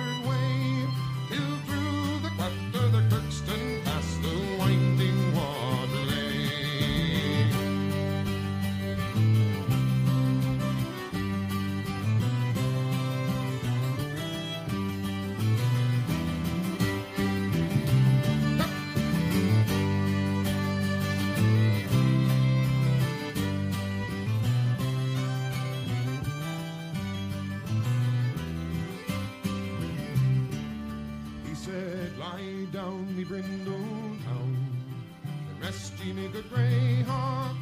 brindle 33.29 33.75
and 33.75 35.61
rest 35.61 35.93
ye, 36.03 36.11
me 36.13 36.27
good 36.29 36.49
grey 36.49 37.03
hawk, 37.05 37.55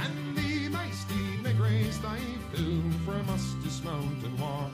and 0.00 0.36
the 0.36 0.68
steed 0.90 1.40
may 1.40 1.52
grace 1.52 1.98
thy 1.98 2.18
fill, 2.50 2.82
for 3.04 3.12
I 3.12 3.22
must 3.22 3.62
dismount 3.62 4.24
and 4.24 4.36
walk. 4.40 4.72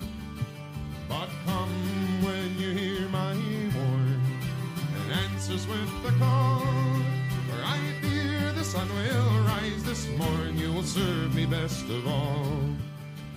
But 1.10 1.28
come 1.44 2.24
when 2.24 2.58
you 2.58 2.70
hear 2.70 3.06
my 3.10 3.34
horn, 3.34 4.22
and 4.96 5.12
answers 5.12 5.66
with 5.66 6.02
the 6.02 6.12
call, 6.12 6.60
for 7.46 7.62
I 7.62 7.78
fear 8.00 8.52
the 8.54 8.64
sun 8.64 8.88
will 8.88 9.44
rise 9.44 9.84
this 9.84 10.08
morn, 10.16 10.56
you 10.56 10.72
will 10.72 10.84
serve 10.84 11.34
me 11.34 11.44
best 11.44 11.84
of 11.84 12.08
all. 12.08 12.46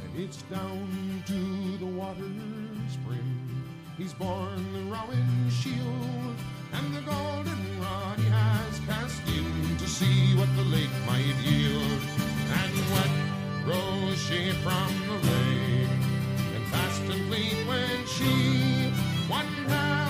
And 0.04 0.12
it's 0.16 0.42
down 0.44 1.24
to 1.28 1.78
the 1.84 1.86
water's 1.86 2.96
brim. 3.06 3.66
He's 3.98 4.14
borne 4.14 4.72
the 4.72 4.84
rowan 4.90 5.50
shield 5.50 6.38
and 6.76 6.94
the 6.94 7.02
golden 7.02 7.62
rod 7.82 8.18
he 8.20 8.30
has 8.30 8.80
cast 8.88 9.22
in 9.28 9.78
to 9.78 9.88
see 9.88 10.36
what 10.36 10.50
the 10.56 10.64
lake 10.76 10.96
might 11.08 11.38
yield. 11.44 12.02
And 12.62 12.76
what 12.94 13.12
rose 13.68 14.20
she 14.28 14.52
from 14.64 14.92
the 15.10 15.18
lake, 15.32 16.04
and 16.56 16.66
fast 16.72 17.02
and 17.14 17.28
fleet 17.28 17.60
when 17.68 18.06
she, 18.16 18.92
one 19.30 19.52
half 19.70 20.03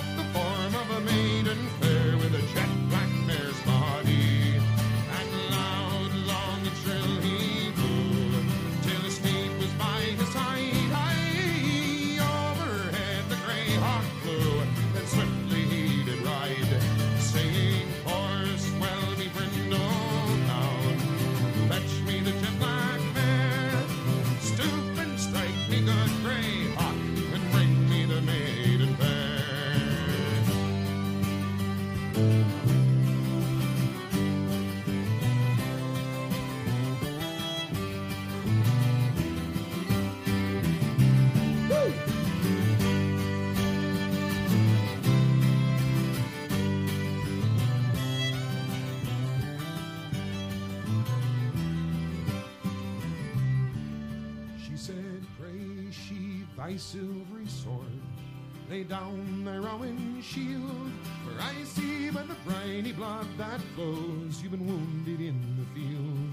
lay 58.74 58.84
down 58.84 59.46
thy 59.46 59.58
rowan 59.58 60.20
shield, 60.20 60.92
for 61.24 61.40
I 61.40 61.54
see 61.64 62.10
by 62.10 62.24
the 62.24 62.36
briny 62.44 62.92
blood 62.92 63.28
that 63.38 63.62
flows, 63.76 64.42
you've 64.42 64.54
been 64.54 64.66
wounded 64.66 65.22
in 65.22 65.40
the 65.60 65.68
field. 65.76 66.32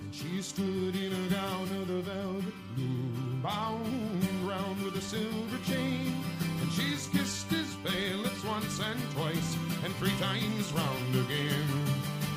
And 0.00 0.14
she 0.14 0.40
stood 0.40 0.96
in 0.96 1.12
a 1.12 1.28
gown 1.28 1.68
of 1.80 1.88
the 1.88 2.00
velvet 2.00 2.58
blue, 2.74 3.42
bound 3.42 4.48
round 4.48 4.82
with 4.82 4.96
a 4.96 5.02
silver 5.02 5.60
chain, 5.66 6.14
and 6.40 6.72
she's 6.72 7.06
kissed 7.08 7.50
his 7.50 7.76
pale 7.84 8.16
lips 8.24 8.42
once 8.44 8.80
and 8.80 9.00
twice, 9.12 9.50
and 9.84 9.94
three 9.96 10.16
times 10.18 10.72
round 10.72 11.12
again. 11.26 11.68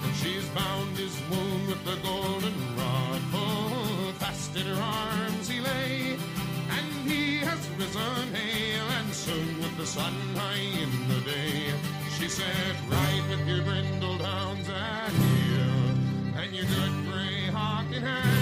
And 0.04 0.14
she's 0.22 0.48
bound 0.50 0.98
his 0.98 1.16
wound 1.32 1.68
with 1.68 1.84
the 1.86 1.96
golden 2.04 2.58
rod, 2.76 3.22
full 3.32 4.12
fast 4.20 4.58
in 4.58 4.66
her 4.68 4.82
arms 4.82 5.48
he 5.48 5.62
lay. 5.62 6.18
And 6.78 7.10
he 7.10 7.38
has 7.38 7.62
risen 7.80 8.32
with 8.34 8.91
the 9.82 9.88
sun 9.88 10.14
high 10.36 10.60
in 10.84 11.08
the 11.08 11.22
day. 11.22 11.74
She 12.20 12.30
said, 12.30 12.76
Ride 12.88 13.24
with 13.30 13.48
your 13.48 13.64
brindle 13.64 14.20
hounds 14.20 14.70
at 14.70 15.10
heel, 15.10 16.40
and 16.40 16.54
your 16.54 16.66
good 16.66 17.12
grey 17.12 17.48
hawk 17.52 17.92
in 17.92 18.04
hand. 18.04 18.41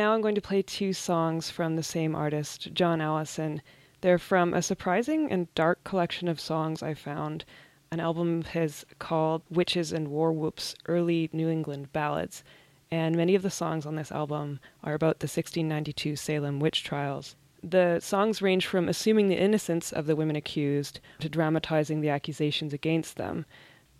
Now 0.00 0.14
I'm 0.14 0.22
going 0.22 0.34
to 0.34 0.40
play 0.40 0.62
two 0.62 0.94
songs 0.94 1.50
from 1.50 1.76
the 1.76 1.82
same 1.82 2.16
artist, 2.16 2.72
John 2.72 3.02
Allison. 3.02 3.60
They're 4.00 4.16
from 4.16 4.54
a 4.54 4.62
surprising 4.62 5.30
and 5.30 5.54
dark 5.54 5.84
collection 5.84 6.26
of 6.26 6.40
songs 6.40 6.82
I 6.82 6.94
found, 6.94 7.44
an 7.90 8.00
album 8.00 8.40
of 8.40 8.46
his 8.46 8.86
called 8.98 9.42
Witches 9.50 9.92
and 9.92 10.08
War 10.08 10.32
Whoops 10.32 10.74
Early 10.86 11.28
New 11.34 11.50
England 11.50 11.92
Ballads. 11.92 12.42
And 12.90 13.14
many 13.14 13.34
of 13.34 13.42
the 13.42 13.50
songs 13.50 13.84
on 13.84 13.96
this 13.96 14.10
album 14.10 14.58
are 14.82 14.94
about 14.94 15.18
the 15.18 15.26
1692 15.26 16.16
Salem 16.16 16.60
witch 16.60 16.82
trials. 16.82 17.36
The 17.62 18.00
songs 18.00 18.40
range 18.40 18.64
from 18.64 18.88
assuming 18.88 19.28
the 19.28 19.36
innocence 19.36 19.92
of 19.92 20.06
the 20.06 20.16
women 20.16 20.34
accused 20.34 21.00
to 21.18 21.28
dramatizing 21.28 22.00
the 22.00 22.08
accusations 22.08 22.72
against 22.72 23.16
them. 23.18 23.44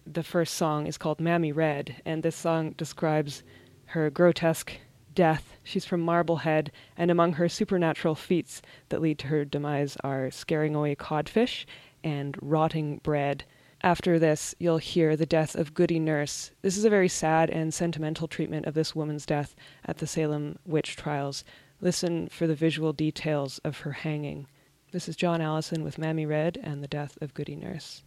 The 0.07 0.23
first 0.23 0.55
song 0.55 0.87
is 0.87 0.97
called 0.97 1.21
Mammy 1.21 1.53
Red, 1.53 2.01
and 2.07 2.23
this 2.23 2.37
song 2.37 2.71
describes 2.71 3.43
her 3.89 4.09
grotesque 4.09 4.79
death. 5.14 5.57
She's 5.62 5.85
from 5.85 6.01
Marblehead, 6.01 6.73
and 6.96 7.11
among 7.11 7.35
her 7.35 7.49
supernatural 7.49 8.14
feats 8.14 8.62
that 8.88 9.01
lead 9.01 9.18
to 9.20 9.27
her 9.29 9.44
demise 9.44 9.96
are 10.03 10.31
scaring 10.31 10.75
away 10.75 10.94
codfish 10.94 11.66
and 12.03 12.37
rotting 12.40 12.99
bread. 12.99 13.44
After 13.83 14.18
this, 14.18 14.55
you'll 14.59 14.79
hear 14.79 15.16
the 15.16 15.25
death 15.25 15.55
of 15.55 15.73
Goody 15.73 15.99
Nurse. 15.99 16.51
This 16.61 16.77
is 16.77 16.85
a 16.85 16.90
very 16.90 17.09
sad 17.09 17.49
and 17.49 17.73
sentimental 17.73 18.29
treatment 18.29 18.66
of 18.66 18.75
this 18.75 18.94
woman's 18.94 19.25
death 19.25 19.57
at 19.85 19.99
the 19.99 20.07
Salem 20.07 20.59
witch 20.66 20.96
trials. 20.96 21.44
Listen 21.81 22.29
for 22.29 22.46
the 22.46 22.55
visual 22.55 22.92
details 22.92 23.59
of 23.64 23.79
her 23.79 23.92
hanging. 23.92 24.46
This 24.92 25.09
is 25.09 25.16
John 25.16 25.40
Allison 25.40 25.83
with 25.83 25.99
Mammy 25.99 26.27
Red 26.27 26.59
and 26.62 26.83
the 26.83 26.88
death 26.88 27.16
of 27.23 27.33
Goody 27.33 27.57
Nurse. 27.57 28.03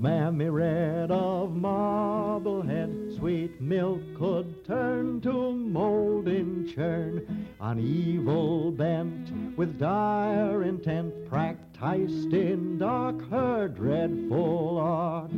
Mammy 0.00 0.48
Red 0.48 1.10
of 1.10 1.54
Marblehead, 1.56 3.14
sweet 3.16 3.60
milk 3.60 4.00
could 4.16 4.64
turn 4.64 5.20
to 5.22 5.52
mold 5.52 6.28
in 6.28 6.70
churn. 6.74 7.46
On 7.60 7.78
evil 7.78 8.70
bent, 8.70 9.56
with 9.56 9.78
dire 9.78 10.62
intent, 10.62 11.12
practised 11.28 12.32
in 12.32 12.78
dark 12.78 13.28
her 13.30 13.68
dreadful 13.68 14.78
art. 14.78 15.30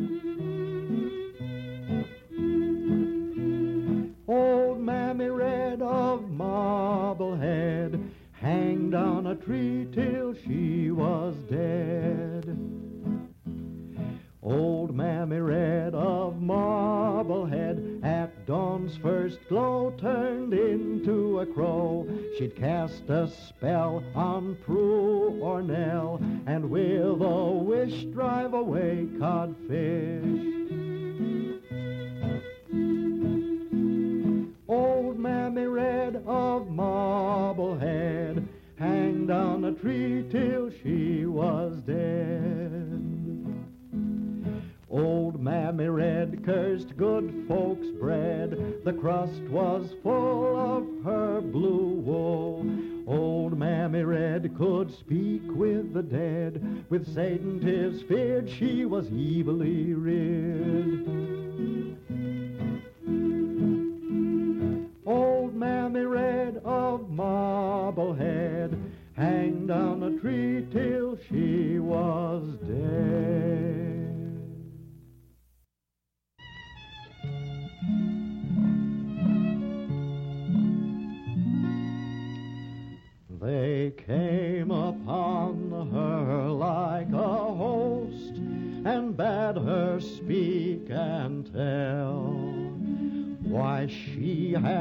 With 56.98 57.14
Satan 57.14 57.60
'tis 57.60 58.02
feared 58.02 58.50
she 58.50 58.84
was 58.84 59.06
evilly 59.06 59.94
rid. 59.94 60.57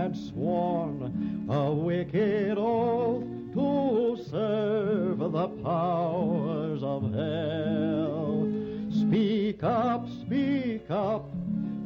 Had 0.08 0.16
sworn 0.16 1.48
a 1.50 1.70
wicked 1.70 2.58
oath 2.58 3.26
to 3.54 4.18
serve 4.32 5.20
the 5.20 5.50
powers 5.62 6.82
of 6.82 7.14
hell. 7.14 8.48
Speak 8.90 9.62
up, 9.64 10.08
speak 10.22 10.90
up, 10.90 11.30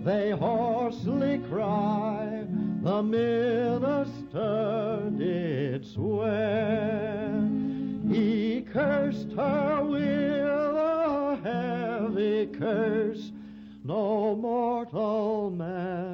they 0.03 0.29
hoarsely 0.29 1.39
cry. 1.49 2.45
The 2.83 3.01
minister 3.01 3.91
did 5.17 5.83
swear. 5.83 7.49
He 8.07 8.67
cursed 8.71 9.31
her 9.31 9.83
with 9.83 9.97
a 10.03 11.39
heavy 11.43 12.45
curse 12.45 13.31
no 13.83 14.35
mortal 14.35 15.49
man 15.49 16.10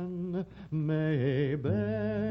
may 0.71 1.55
bear. 1.55 2.27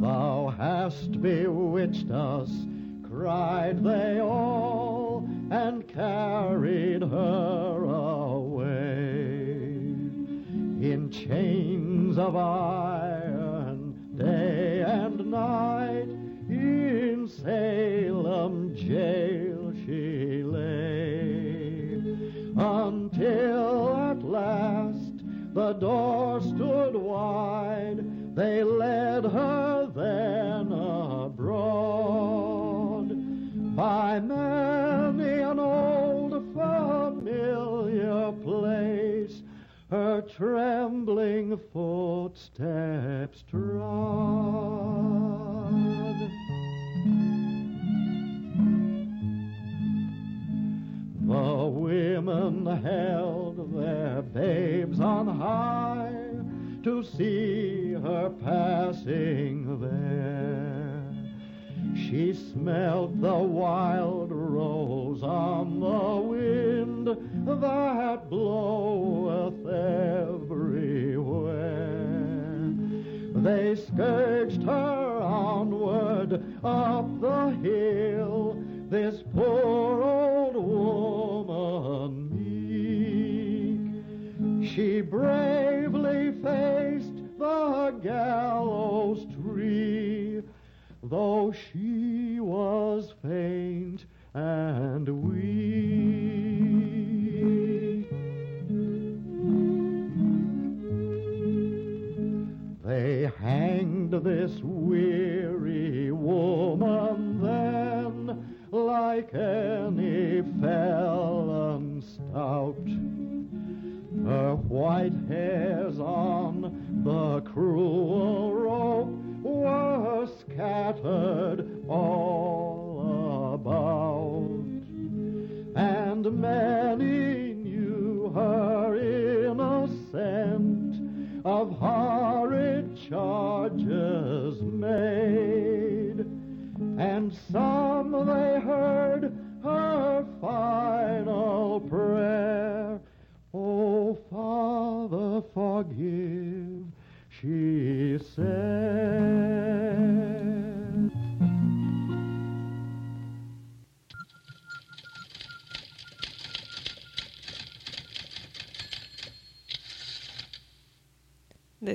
Thou 0.00 0.54
hast 0.56 1.20
bewitched 1.20 2.10
us, 2.10 2.50
cried 3.08 3.84
they 3.84 4.20
all, 4.20 5.28
and 5.50 5.86
carried 5.86 7.02
her 7.02 7.84
away 7.84 8.70
in 10.80 11.10
chains 11.10 12.16
of 12.16 12.34
iron, 12.36 13.94
day 14.16 14.82
and 14.86 15.30
night. 15.30 15.69
Trembling 40.40 41.60
footsteps 41.70 43.44
trod. 43.50 43.60
The 51.26 51.66
women 51.66 52.64
held 52.82 53.74
their 53.78 54.22
babes 54.22 54.98
on 54.98 55.26
high 55.28 56.14
to 56.84 57.04
see 57.04 57.92
her 57.92 58.32
passing 58.42 59.78
there. 59.78 61.04
She 61.94 62.32
smelled 62.32 63.20
the 63.20 63.34
wild 63.34 64.32
rose 64.32 65.22
on 65.22 65.80
the 65.80 66.16
wind 66.26 67.08
that 67.60 68.30
bloweth 68.30 69.29
everywhere. 69.70 71.60
They 73.34 73.76
scourged 73.76 74.62
her 74.64 75.20
onward 75.22 76.42
up 76.62 77.20
the 77.20 77.50
hill, 77.62 78.56
this 78.88 79.22
poor 79.34 80.02
old 80.02 80.56
woman 80.56 82.28
meek. 82.36 83.80
She 84.70 85.00
bravely 85.00 86.32
faced 86.42 87.14
the 87.38 87.98
gallows 88.02 89.26
tree, 89.42 90.42
though 91.02 91.52
she 91.52 92.40
was 92.40 93.14
faint 93.22 94.04
and 94.34 95.08
weak. 95.08 95.59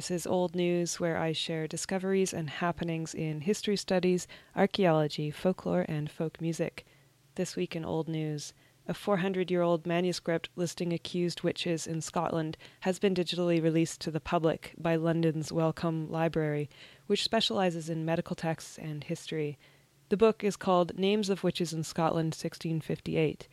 This 0.05 0.21
is 0.21 0.27
Old 0.27 0.55
News, 0.55 0.99
where 0.99 1.17
I 1.17 1.31
share 1.31 1.67
discoveries 1.67 2.31
and 2.31 2.47
happenings 2.47 3.15
in 3.15 3.41
history 3.41 3.75
studies, 3.75 4.27
archaeology, 4.55 5.31
folklore, 5.31 5.83
and 5.89 6.11
folk 6.11 6.39
music. 6.39 6.85
This 7.33 7.55
week 7.55 7.75
in 7.75 7.83
Old 7.83 8.07
News, 8.07 8.53
a 8.87 8.93
400 8.93 9.49
year 9.49 9.63
old 9.63 9.87
manuscript 9.87 10.49
listing 10.55 10.93
accused 10.93 11.41
witches 11.41 11.87
in 11.87 12.01
Scotland 12.01 12.55
has 12.81 12.99
been 12.99 13.15
digitally 13.15 13.59
released 13.59 13.99
to 14.01 14.11
the 14.11 14.19
public 14.19 14.75
by 14.77 14.95
London's 14.95 15.51
Wellcome 15.51 16.07
Library, 16.11 16.69
which 17.07 17.23
specializes 17.23 17.89
in 17.89 18.05
medical 18.05 18.35
texts 18.35 18.77
and 18.77 19.05
history. 19.05 19.57
The 20.09 20.17
book 20.17 20.43
is 20.43 20.55
called 20.55 20.99
Names 20.99 21.31
of 21.31 21.43
Witches 21.43 21.73
in 21.73 21.81
Scotland 21.81 22.35
1658. 22.35 23.47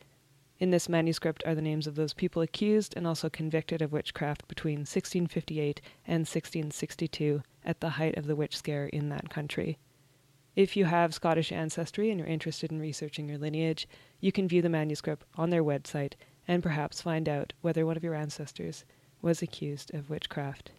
In 0.63 0.71
this 0.71 0.89
manuscript 0.89 1.43
are 1.45 1.57
the 1.57 1.61
names 1.61 1.89
of 1.89 1.97
those 1.97 2.15
people 2.15 2.41
accused 2.41 2.97
and 2.97 3.05
also 3.05 3.29
convicted 3.29 3.83
of 3.83 3.91
witchcraft 3.91 4.47
between 4.47 4.83
1658 4.83 5.81
and 6.07 6.21
1662 6.21 7.43
at 7.65 7.81
the 7.81 7.89
height 7.89 8.17
of 8.17 8.29
the 8.29 8.37
witch 8.37 8.57
scare 8.57 8.87
in 8.87 9.09
that 9.09 9.29
country. 9.29 9.81
If 10.55 10.77
you 10.77 10.85
have 10.85 11.15
Scottish 11.15 11.51
ancestry 11.51 12.13
and 12.13 12.21
you're 12.21 12.29
interested 12.29 12.71
in 12.71 12.79
researching 12.79 13.29
your 13.29 13.39
lineage, 13.39 13.89
you 14.21 14.31
can 14.31 14.47
view 14.47 14.63
the 14.63 14.69
manuscript 14.69 15.25
on 15.35 15.51
their 15.51 15.65
website 15.65 16.13
and 16.47 16.63
perhaps 16.63 17.03
find 17.03 17.29
out 17.29 17.55
whether 17.61 17.85
one 17.85 17.97
of 17.97 18.05
your 18.05 18.15
ancestors 18.15 18.85
was 19.21 19.43
accused 19.43 19.93
of 19.93 20.11
witchcraft. 20.11 20.71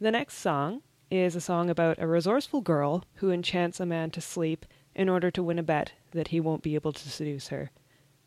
The 0.00 0.10
next 0.10 0.38
song 0.38 0.82
is 1.12 1.36
a 1.36 1.40
song 1.40 1.70
about 1.70 2.00
a 2.00 2.08
resourceful 2.08 2.62
girl 2.62 3.04
who 3.14 3.30
enchants 3.30 3.78
a 3.78 3.86
man 3.86 4.10
to 4.10 4.20
sleep 4.20 4.66
in 4.96 5.08
order 5.08 5.30
to 5.30 5.44
win 5.44 5.60
a 5.60 5.62
bet 5.62 5.92
that 6.10 6.28
he 6.28 6.40
won't 6.40 6.64
be 6.64 6.74
able 6.74 6.92
to 6.92 7.08
seduce 7.08 7.46
her. 7.46 7.70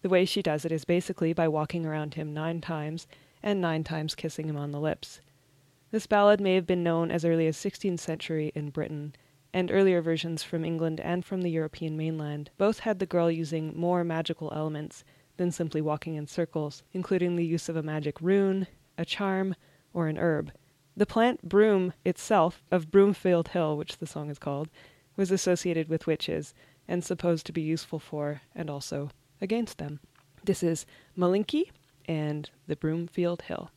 The 0.05 0.09
way 0.09 0.25
she 0.25 0.43
does 0.43 0.65
it 0.65 0.71
is 0.71 0.85
basically 0.85 1.33
by 1.33 1.47
walking 1.47 1.83
around 1.83 2.13
him 2.13 2.31
nine 2.31 2.61
times 2.61 3.07
and 3.41 3.59
nine 3.59 3.83
times 3.83 4.13
kissing 4.13 4.47
him 4.47 4.55
on 4.55 4.69
the 4.69 4.79
lips. 4.79 5.19
This 5.89 6.05
ballad 6.05 6.39
may 6.39 6.53
have 6.53 6.67
been 6.67 6.83
known 6.83 7.09
as 7.09 7.25
early 7.25 7.47
as 7.47 7.57
16th 7.57 7.99
century 7.99 8.51
in 8.53 8.69
Britain, 8.69 9.15
and 9.51 9.71
earlier 9.71 10.03
versions 10.03 10.43
from 10.43 10.63
England 10.63 10.99
and 10.99 11.25
from 11.25 11.41
the 11.41 11.49
European 11.49 11.97
mainland 11.97 12.51
both 12.55 12.81
had 12.81 12.99
the 12.99 13.07
girl 13.07 13.31
using 13.31 13.75
more 13.75 14.03
magical 14.03 14.53
elements 14.53 15.03
than 15.37 15.49
simply 15.49 15.81
walking 15.81 16.13
in 16.13 16.27
circles, 16.27 16.83
including 16.93 17.35
the 17.35 17.43
use 17.43 17.67
of 17.67 17.75
a 17.75 17.81
magic 17.81 18.21
rune, 18.21 18.67
a 18.99 19.05
charm, 19.05 19.55
or 19.91 20.07
an 20.07 20.19
herb. 20.19 20.51
The 20.95 21.07
plant 21.07 21.49
broom 21.49 21.93
itself, 22.05 22.61
of 22.69 22.91
Broomfield 22.91 23.47
Hill, 23.47 23.75
which 23.75 23.97
the 23.97 24.05
song 24.05 24.29
is 24.29 24.37
called, 24.37 24.69
was 25.15 25.31
associated 25.31 25.89
with 25.89 26.05
witches 26.05 26.53
and 26.87 27.03
supposed 27.03 27.47
to 27.47 27.51
be 27.51 27.63
useful 27.63 27.97
for, 27.97 28.41
and 28.53 28.69
also 28.69 29.09
against 29.45 29.77
them. 29.77 29.99
This 30.43 30.63
is 30.63 30.87
Malinky 31.15 31.69
and 32.07 32.49
the 32.67 32.75
Broomfield 32.75 33.43
Hill. 33.43 33.69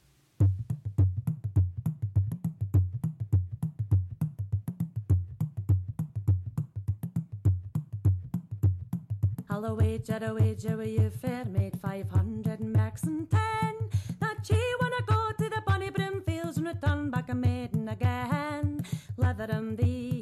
Holloway, 9.51 9.99
Jetaway, 9.99 10.61
Joey, 10.63 10.93
you 10.99 11.11
fair 11.11 11.45
made 11.45 11.79
500 11.81 12.61
max 12.61 13.03
and 13.03 13.29
10. 13.31 13.41
That 14.21 14.39
she 14.47 14.61
wanna 14.81 15.03
go 15.07 15.21
to 15.39 15.51
the 15.51 15.63
bonny 15.67 15.91
Broomfields 15.91 16.57
and 16.57 16.67
return 16.67 17.11
back 17.11 17.29
a 17.29 17.35
maiden 17.35 17.89
again. 17.89 18.83
Leather 19.19 19.49
and 19.51 19.77
thee, 19.77 20.18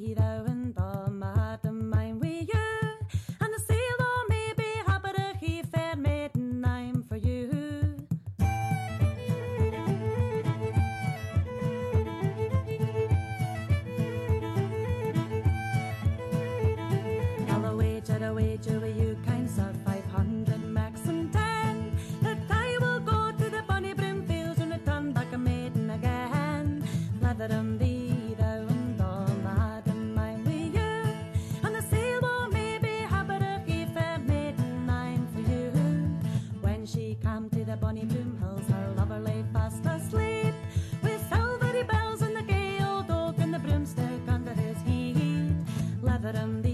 Leather 46.26 46.40
and 46.40 46.65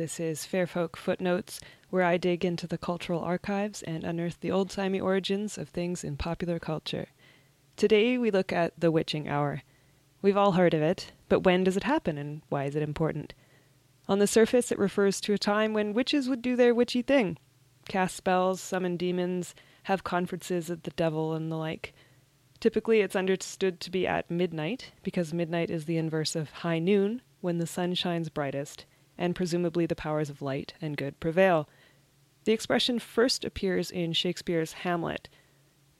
This 0.00 0.18
is 0.18 0.46
Fairfolk 0.46 0.96
Footnotes, 0.96 1.60
where 1.90 2.04
I 2.04 2.16
dig 2.16 2.42
into 2.42 2.66
the 2.66 2.78
cultural 2.78 3.20
archives 3.20 3.82
and 3.82 4.02
unearth 4.02 4.40
the 4.40 4.50
old 4.50 4.70
timey 4.70 4.98
origins 4.98 5.58
of 5.58 5.68
things 5.68 6.02
in 6.02 6.16
popular 6.16 6.58
culture. 6.58 7.08
Today 7.76 8.16
we 8.16 8.30
look 8.30 8.50
at 8.50 8.72
the 8.80 8.90
witching 8.90 9.28
hour. 9.28 9.60
We've 10.22 10.38
all 10.38 10.52
heard 10.52 10.72
of 10.72 10.80
it, 10.80 11.12
but 11.28 11.40
when 11.40 11.64
does 11.64 11.76
it 11.76 11.82
happen 11.82 12.16
and 12.16 12.40
why 12.48 12.64
is 12.64 12.74
it 12.74 12.82
important? 12.82 13.34
On 14.08 14.20
the 14.20 14.26
surface, 14.26 14.72
it 14.72 14.78
refers 14.78 15.20
to 15.20 15.34
a 15.34 15.38
time 15.38 15.74
when 15.74 15.92
witches 15.92 16.30
would 16.30 16.40
do 16.40 16.56
their 16.56 16.74
witchy 16.74 17.02
thing 17.02 17.36
cast 17.86 18.16
spells, 18.16 18.58
summon 18.58 18.96
demons, 18.96 19.54
have 19.82 20.02
conferences 20.02 20.70
with 20.70 20.84
the 20.84 20.92
devil, 20.92 21.34
and 21.34 21.52
the 21.52 21.56
like. 21.56 21.92
Typically, 22.58 23.02
it's 23.02 23.14
understood 23.14 23.80
to 23.80 23.90
be 23.90 24.06
at 24.06 24.30
midnight, 24.30 24.92
because 25.02 25.34
midnight 25.34 25.68
is 25.68 25.84
the 25.84 25.98
inverse 25.98 26.34
of 26.34 26.50
high 26.50 26.78
noon, 26.78 27.20
when 27.42 27.58
the 27.58 27.66
sun 27.66 27.92
shines 27.92 28.30
brightest, 28.30 28.86
and 29.20 29.36
presumably 29.36 29.86
the 29.86 29.94
powers 29.94 30.30
of 30.30 30.42
light 30.42 30.74
and 30.80 30.96
good 30.96 31.20
prevail. 31.20 31.68
The 32.44 32.52
expression 32.52 32.98
first 32.98 33.44
appears 33.44 33.90
in 33.90 34.14
Shakespeare's 34.14 34.72
Hamlet. 34.72 35.28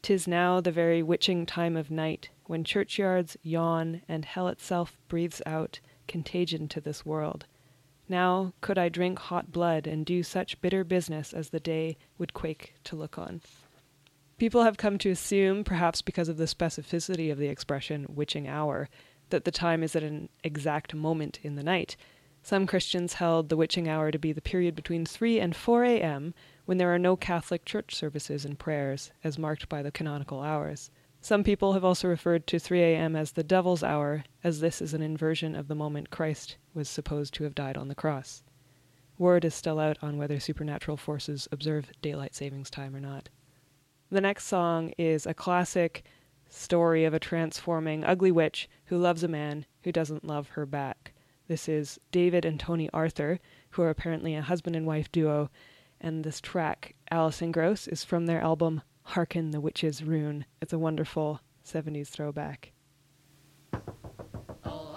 Tis 0.03 0.27
now 0.27 0.61
the 0.61 0.73
very 0.73 1.03
witching 1.03 1.45
time 1.45 1.77
of 1.77 1.91
night, 1.91 2.31
when 2.47 2.65
churchyards 2.65 3.37
yawn 3.43 4.01
and 4.09 4.25
hell 4.25 4.49
itself 4.49 4.99
breathes 5.07 5.43
out 5.45 5.79
contagion 6.09 6.67
to 6.69 6.81
this 6.81 7.05
world. 7.05 7.45
Now 8.09 8.55
could 8.63 8.79
I 8.79 8.89
drink 8.89 9.19
hot 9.19 9.53
blood 9.53 9.87
and 9.87 10.05
do 10.05 10.23
such 10.23 10.61
bitter 10.63 10.83
business 10.83 11.33
as 11.33 11.51
the 11.51 11.61
day 11.61 11.99
would 12.19 12.35
quake 12.35 12.75
to 12.85 12.97
look 12.97 13.19
on. 13.19 13.43
People 14.39 14.65
have 14.65 14.79
come 14.79 14.97
to 14.99 15.11
assume, 15.11 15.63
perhaps 15.63 16.01
because 16.01 16.31
of 16.31 16.39
the 16.39 16.47
specificity 16.47 17.31
of 17.31 17.37
the 17.37 17.49
expression 17.49 18.07
witching 18.09 18.49
hour, 18.49 18.89
that 19.29 19.45
the 19.45 19.51
time 19.51 19.83
is 19.83 19.95
at 19.95 20.03
an 20.03 20.31
exact 20.43 20.95
moment 20.95 21.39
in 21.43 21.57
the 21.57 21.63
night. 21.63 21.97
Some 22.43 22.67
Christians 22.67 23.15
held 23.15 23.49
the 23.49 23.57
witching 23.57 23.89
hour 23.89 24.11
to 24.11 24.19
be 24.19 24.33
the 24.33 24.41
period 24.41 24.75
between 24.75 25.05
3 25.05 25.39
and 25.41 25.55
4 25.55 25.85
a.m., 25.85 26.35
when 26.65 26.79
there 26.79 26.93
are 26.95 26.99
no 26.99 27.17
Catholic 27.17 27.65
church 27.65 27.95
services 27.95 28.45
and 28.45 28.59
prayers, 28.59 29.13
as 29.23 29.39
marked 29.39 29.69
by 29.69 29.83
the 29.83 29.91
canonical 29.91 30.41
hours. 30.41 30.91
Some 31.21 31.45
people 31.45 31.75
have 31.75 31.85
also 31.85 32.09
referred 32.09 32.47
to 32.47 32.59
3 32.59 32.81
a.m. 32.81 33.15
as 33.15 33.33
the 33.33 33.43
devil's 33.43 33.83
hour, 33.83 34.25
as 34.43 34.61
this 34.61 34.81
is 34.81 34.95
an 34.95 35.03
inversion 35.03 35.55
of 35.55 35.69
the 35.69 35.75
moment 35.75 36.11
Christ 36.11 36.57
was 36.73 36.89
supposed 36.89 37.35
to 37.35 37.45
have 37.45 37.55
died 37.55 37.77
on 37.77 37.89
the 37.89 37.95
cross. 37.95 38.43
Word 39.19 39.45
is 39.45 39.55
still 39.55 39.79
out 39.79 39.99
on 40.01 40.17
whether 40.17 40.41
supernatural 40.41 40.97
forces 40.97 41.47
observe 41.53 41.91
daylight 42.01 42.35
savings 42.35 42.71
time 42.71 42.97
or 42.97 43.01
not. 43.01 43.29
The 44.11 44.23
next 44.23 44.47
song 44.47 44.95
is 44.97 45.27
a 45.27 45.35
classic 45.35 46.05
story 46.49 47.05
of 47.05 47.13
a 47.13 47.21
transforming 47.21 48.03
ugly 48.03 48.33
witch 48.33 48.67
who 48.87 48.97
loves 48.97 49.23
a 49.23 49.29
man 49.29 49.67
who 49.83 49.93
doesn't 49.93 50.25
love 50.25 50.49
her 50.51 50.65
back. 50.65 51.13
This 51.51 51.69
is 51.69 51.99
David 52.13 52.45
and 52.45 52.61
Toni 52.61 52.89
Arthur, 52.93 53.41
who 53.71 53.83
are 53.83 53.91
apparently 53.91 54.37
a 54.37 54.41
husband 54.41 54.77
and 54.77 54.87
wife 54.87 55.11
duo, 55.11 55.51
and 56.01 56.23
this 56.23 56.41
track, 56.41 56.95
Alison 57.11 57.51
Gross, 57.51 57.89
is 57.89 58.05
from 58.05 58.27
their 58.27 58.41
album 58.41 58.83
Hearken 59.03 59.51
the 59.51 59.61
Witch's 59.61 60.05
Rune. 60.05 60.45
It's 60.63 60.73
a 60.73 60.79
wonderful 60.79 61.41
70s 61.67 62.07
throwback. 62.07 62.71
Oh, 64.65 64.95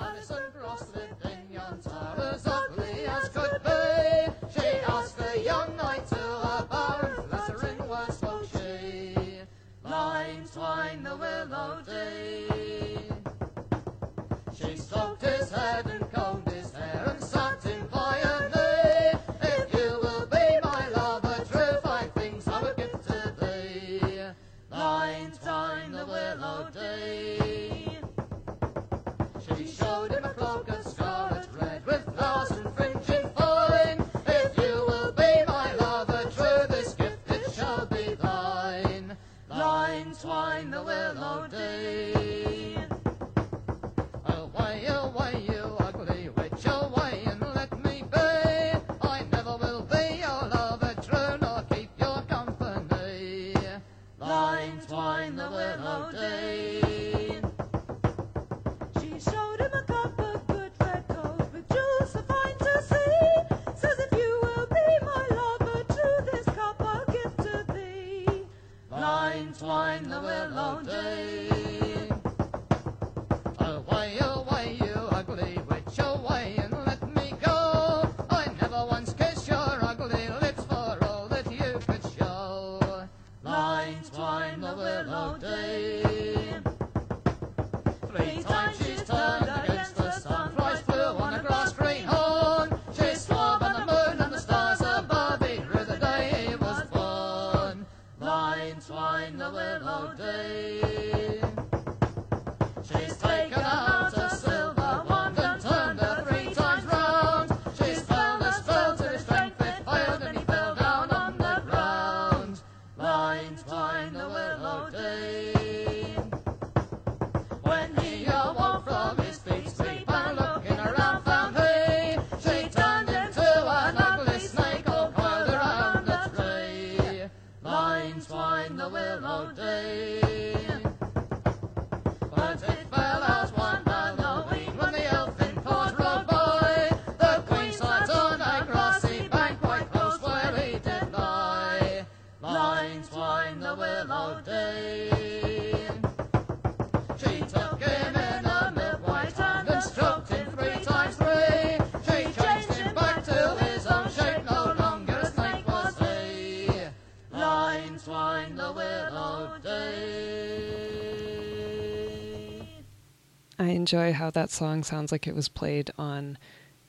I 163.60 163.70
enjoy 163.70 164.14
how 164.14 164.32
that 164.32 164.50
song 164.50 164.84
sounds 164.84 165.12
like 165.12 165.28
it 165.28 165.36
was 165.36 165.48
played 165.48 165.92
on 165.98 166.38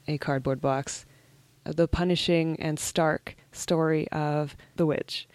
a 0.08 0.18
cardboard 0.18 0.60
box. 0.60 1.04
Uh, 1.66 1.72
The 1.72 1.88
punishing 1.88 2.58
and 2.60 2.78
stark 2.78 3.36
story 3.52 4.08
of 4.08 4.56
the 4.76 4.86
witch. 4.86 5.28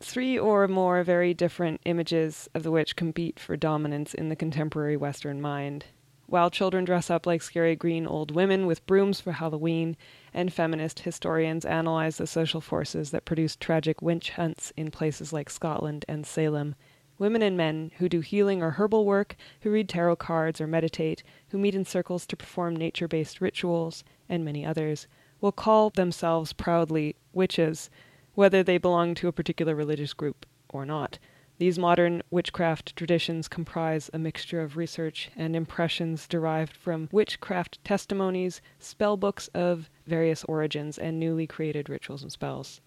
Three 0.00 0.38
or 0.38 0.68
more 0.68 1.02
very 1.02 1.34
different 1.34 1.80
images 1.84 2.48
of 2.54 2.62
the 2.62 2.70
witch 2.70 2.94
compete 2.94 3.40
for 3.40 3.56
dominance 3.56 4.14
in 4.14 4.28
the 4.28 4.36
contemporary 4.36 4.96
Western 4.96 5.40
mind. 5.40 5.86
While 6.26 6.50
children 6.50 6.84
dress 6.84 7.10
up 7.10 7.26
like 7.26 7.42
scary 7.42 7.74
green 7.74 8.06
old 8.06 8.30
women 8.30 8.66
with 8.66 8.86
brooms 8.86 9.20
for 9.20 9.32
Halloween, 9.32 9.96
and 10.32 10.52
feminist 10.52 11.00
historians 11.00 11.64
analyze 11.64 12.18
the 12.18 12.26
social 12.26 12.60
forces 12.60 13.10
that 13.10 13.24
produce 13.24 13.56
tragic 13.56 14.02
witch 14.02 14.30
hunts 14.30 14.72
in 14.76 14.90
places 14.90 15.32
like 15.32 15.50
Scotland 15.50 16.04
and 16.06 16.26
Salem, 16.26 16.74
women 17.18 17.42
and 17.42 17.56
men 17.56 17.90
who 17.98 18.08
do 18.08 18.20
healing 18.20 18.62
or 18.62 18.70
herbal 18.70 19.04
work, 19.04 19.36
who 19.62 19.70
read 19.70 19.88
tarot 19.88 20.16
cards 20.16 20.60
or 20.60 20.66
meditate, 20.66 21.22
who 21.48 21.58
meet 21.58 21.74
in 21.74 21.84
circles 21.84 22.26
to 22.26 22.36
perform 22.36 22.76
nature 22.76 23.08
based 23.08 23.40
rituals, 23.40 24.04
and 24.28 24.44
many 24.44 24.64
others, 24.64 25.06
will 25.40 25.52
call 25.52 25.90
themselves 25.90 26.52
proudly 26.52 27.16
witches, 27.32 27.90
whether 28.34 28.62
they 28.62 28.78
belong 28.78 29.14
to 29.14 29.28
a 29.28 29.32
particular 29.32 29.74
religious 29.74 30.12
group 30.12 30.46
or 30.68 30.84
not. 30.86 31.18
These 31.58 31.78
modern 31.78 32.22
witchcraft 32.30 32.94
traditions 32.94 33.48
comprise 33.48 34.08
a 34.12 34.18
mixture 34.18 34.60
of 34.60 34.76
research 34.76 35.28
and 35.34 35.56
impressions 35.56 36.28
derived 36.28 36.76
from 36.76 37.08
witchcraft 37.10 37.82
testimonies, 37.84 38.60
spell 38.78 39.16
books 39.16 39.48
of 39.48 39.90
various 40.06 40.44
origins, 40.44 40.98
and 40.98 41.18
newly 41.18 41.48
created 41.48 41.88
rituals 41.88 42.22
and 42.22 42.30
spells. 42.30 42.80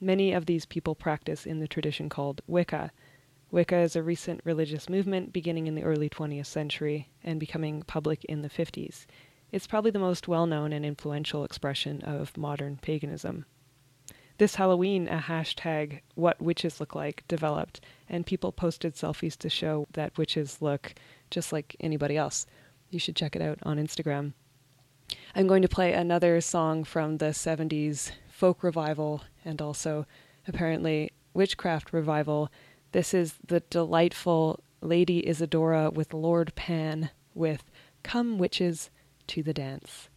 Many 0.00 0.32
of 0.32 0.46
these 0.46 0.64
people 0.64 0.94
practice 0.94 1.44
in 1.44 1.58
the 1.58 1.68
tradition 1.68 2.08
called 2.08 2.40
Wicca. 2.46 2.92
Wicca 3.50 3.78
is 3.78 3.96
a 3.96 4.02
recent 4.02 4.42
religious 4.44 4.88
movement 4.88 5.32
beginning 5.32 5.66
in 5.66 5.74
the 5.74 5.82
early 5.82 6.10
20th 6.10 6.46
century 6.46 7.08
and 7.24 7.40
becoming 7.40 7.82
public 7.82 8.24
in 8.26 8.42
the 8.42 8.50
50s. 8.50 9.06
It's 9.50 9.66
probably 9.66 9.90
the 9.90 9.98
most 9.98 10.28
well 10.28 10.46
known 10.46 10.72
and 10.72 10.84
influential 10.84 11.44
expression 11.44 12.02
of 12.02 12.36
modern 12.36 12.76
paganism. 12.76 13.46
This 14.36 14.56
Halloween, 14.56 15.08
a 15.08 15.18
hashtag 15.18 16.00
What 16.14 16.40
Witches 16.40 16.78
Look 16.78 16.94
Like 16.94 17.24
developed, 17.26 17.80
and 18.08 18.26
people 18.26 18.52
posted 18.52 18.94
selfies 18.94 19.36
to 19.38 19.48
show 19.48 19.86
that 19.94 20.16
witches 20.18 20.62
look 20.62 20.94
just 21.30 21.52
like 21.52 21.74
anybody 21.80 22.16
else. 22.16 22.46
You 22.90 22.98
should 22.98 23.16
check 23.16 23.34
it 23.34 23.42
out 23.42 23.58
on 23.62 23.78
Instagram. 23.78 24.34
I'm 25.34 25.46
going 25.46 25.62
to 25.62 25.68
play 25.68 25.94
another 25.94 26.40
song 26.40 26.84
from 26.84 27.16
the 27.16 27.30
70s 27.30 28.12
folk 28.28 28.62
revival 28.62 29.22
and 29.44 29.60
also 29.60 30.06
apparently 30.46 31.10
witchcraft 31.34 31.92
revival. 31.92 32.50
This 32.92 33.12
is 33.12 33.34
the 33.46 33.60
delightful 33.60 34.60
Lady 34.80 35.26
Isadora 35.26 35.90
with 35.90 36.14
Lord 36.14 36.54
Pan 36.54 37.10
with 37.34 37.64
Come 38.02 38.38
Witches 38.38 38.90
to 39.26 39.42
the 39.42 39.52
Dance. 39.52 40.08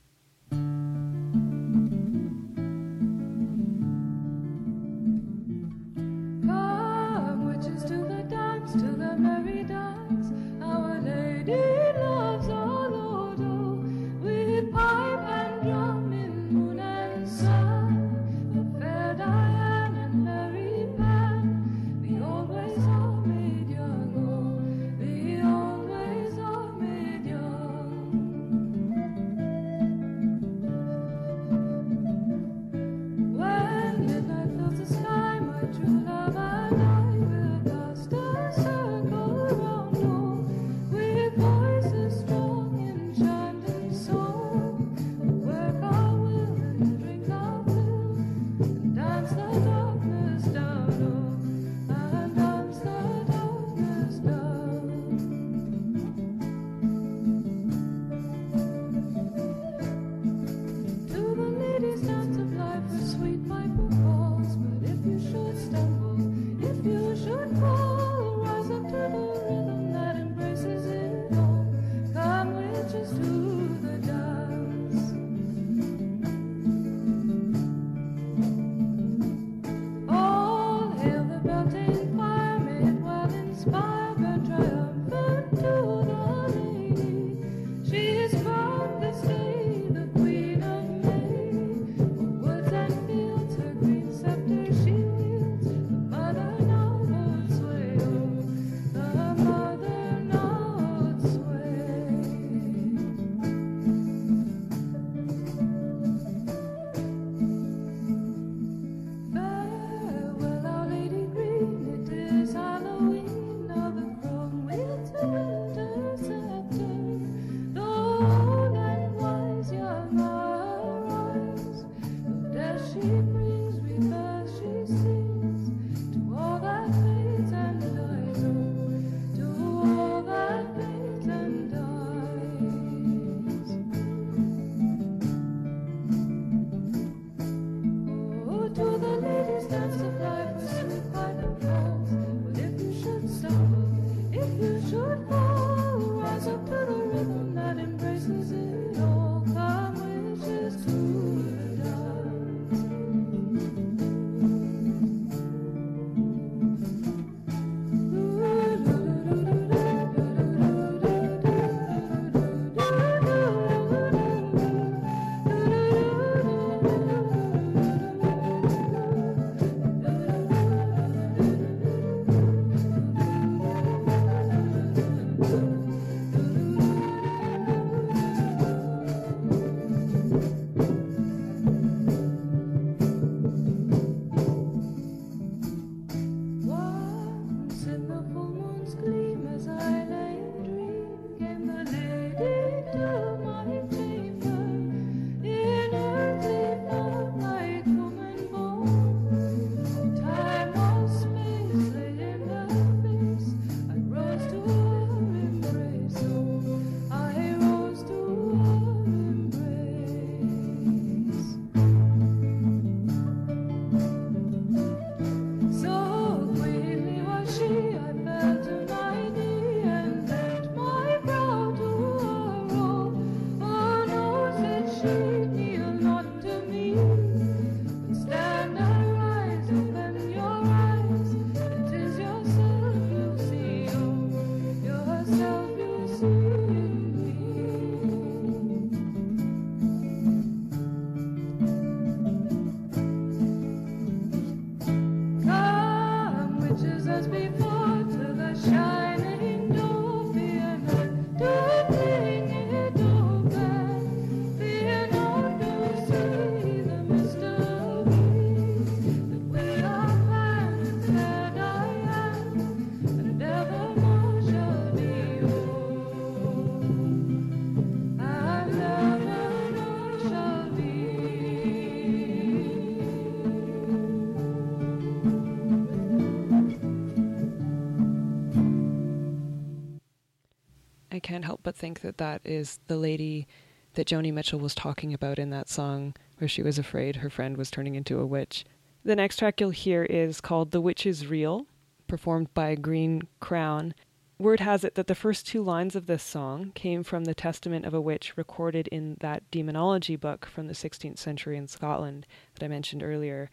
Think 281.81 282.01
that 282.01 282.19
that 282.19 282.41
is 282.45 282.79
the 282.85 282.95
lady 282.95 283.47
that 283.95 284.07
Joni 284.07 284.31
Mitchell 284.31 284.59
was 284.59 284.75
talking 284.75 285.15
about 285.15 285.39
in 285.39 285.49
that 285.49 285.67
song 285.67 286.13
where 286.37 286.47
she 286.47 286.61
was 286.61 286.77
afraid 286.77 287.17
her 287.17 287.29
friend 287.29 287.57
was 287.57 287.71
turning 287.71 287.95
into 287.95 288.19
a 288.19 288.25
witch. 288.25 288.65
The 289.03 289.15
next 289.15 289.37
track 289.37 289.59
you'll 289.59 289.71
hear 289.71 290.03
is 290.03 290.41
called 290.41 290.69
The 290.69 290.79
Witch 290.79 291.07
is 291.07 291.25
Real, 291.25 291.65
performed 292.07 292.53
by 292.53 292.75
Green 292.75 293.23
Crown. 293.39 293.95
Word 294.37 294.59
has 294.59 294.83
it 294.83 294.93
that 294.93 295.07
the 295.07 295.15
first 295.15 295.47
two 295.47 295.63
lines 295.63 295.95
of 295.95 296.05
this 296.05 296.21
song 296.21 296.71
came 296.75 297.03
from 297.03 297.23
the 297.23 297.33
testament 297.33 297.85
of 297.85 297.95
a 297.95 298.01
witch 298.01 298.37
recorded 298.37 298.87
in 298.89 299.17
that 299.19 299.49
demonology 299.49 300.15
book 300.15 300.45
from 300.45 300.67
the 300.67 300.73
16th 300.73 301.17
century 301.17 301.57
in 301.57 301.67
Scotland 301.67 302.27
that 302.53 302.63
I 302.63 302.67
mentioned 302.67 303.01
earlier. 303.01 303.49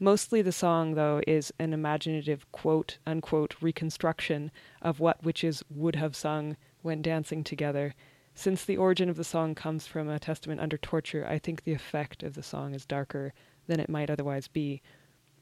Mostly 0.00 0.42
the 0.42 0.50
song, 0.50 0.94
though, 0.94 1.20
is 1.28 1.52
an 1.60 1.72
imaginative 1.72 2.50
quote 2.50 2.98
unquote 3.06 3.54
reconstruction 3.60 4.50
of 4.82 4.98
what 4.98 5.22
witches 5.22 5.62
would 5.70 5.94
have 5.94 6.16
sung 6.16 6.56
when 6.82 7.02
dancing 7.02 7.44
together. 7.44 7.94
Since 8.34 8.64
the 8.64 8.76
origin 8.76 9.08
of 9.08 9.16
the 9.16 9.24
song 9.24 9.54
comes 9.54 9.86
from 9.86 10.08
a 10.08 10.18
testament 10.18 10.60
under 10.60 10.78
torture, 10.78 11.26
I 11.28 11.38
think 11.38 11.64
the 11.64 11.72
effect 11.72 12.22
of 12.22 12.34
the 12.34 12.42
song 12.42 12.74
is 12.74 12.86
darker 12.86 13.32
than 13.66 13.80
it 13.80 13.88
might 13.88 14.10
otherwise 14.10 14.48
be. 14.48 14.80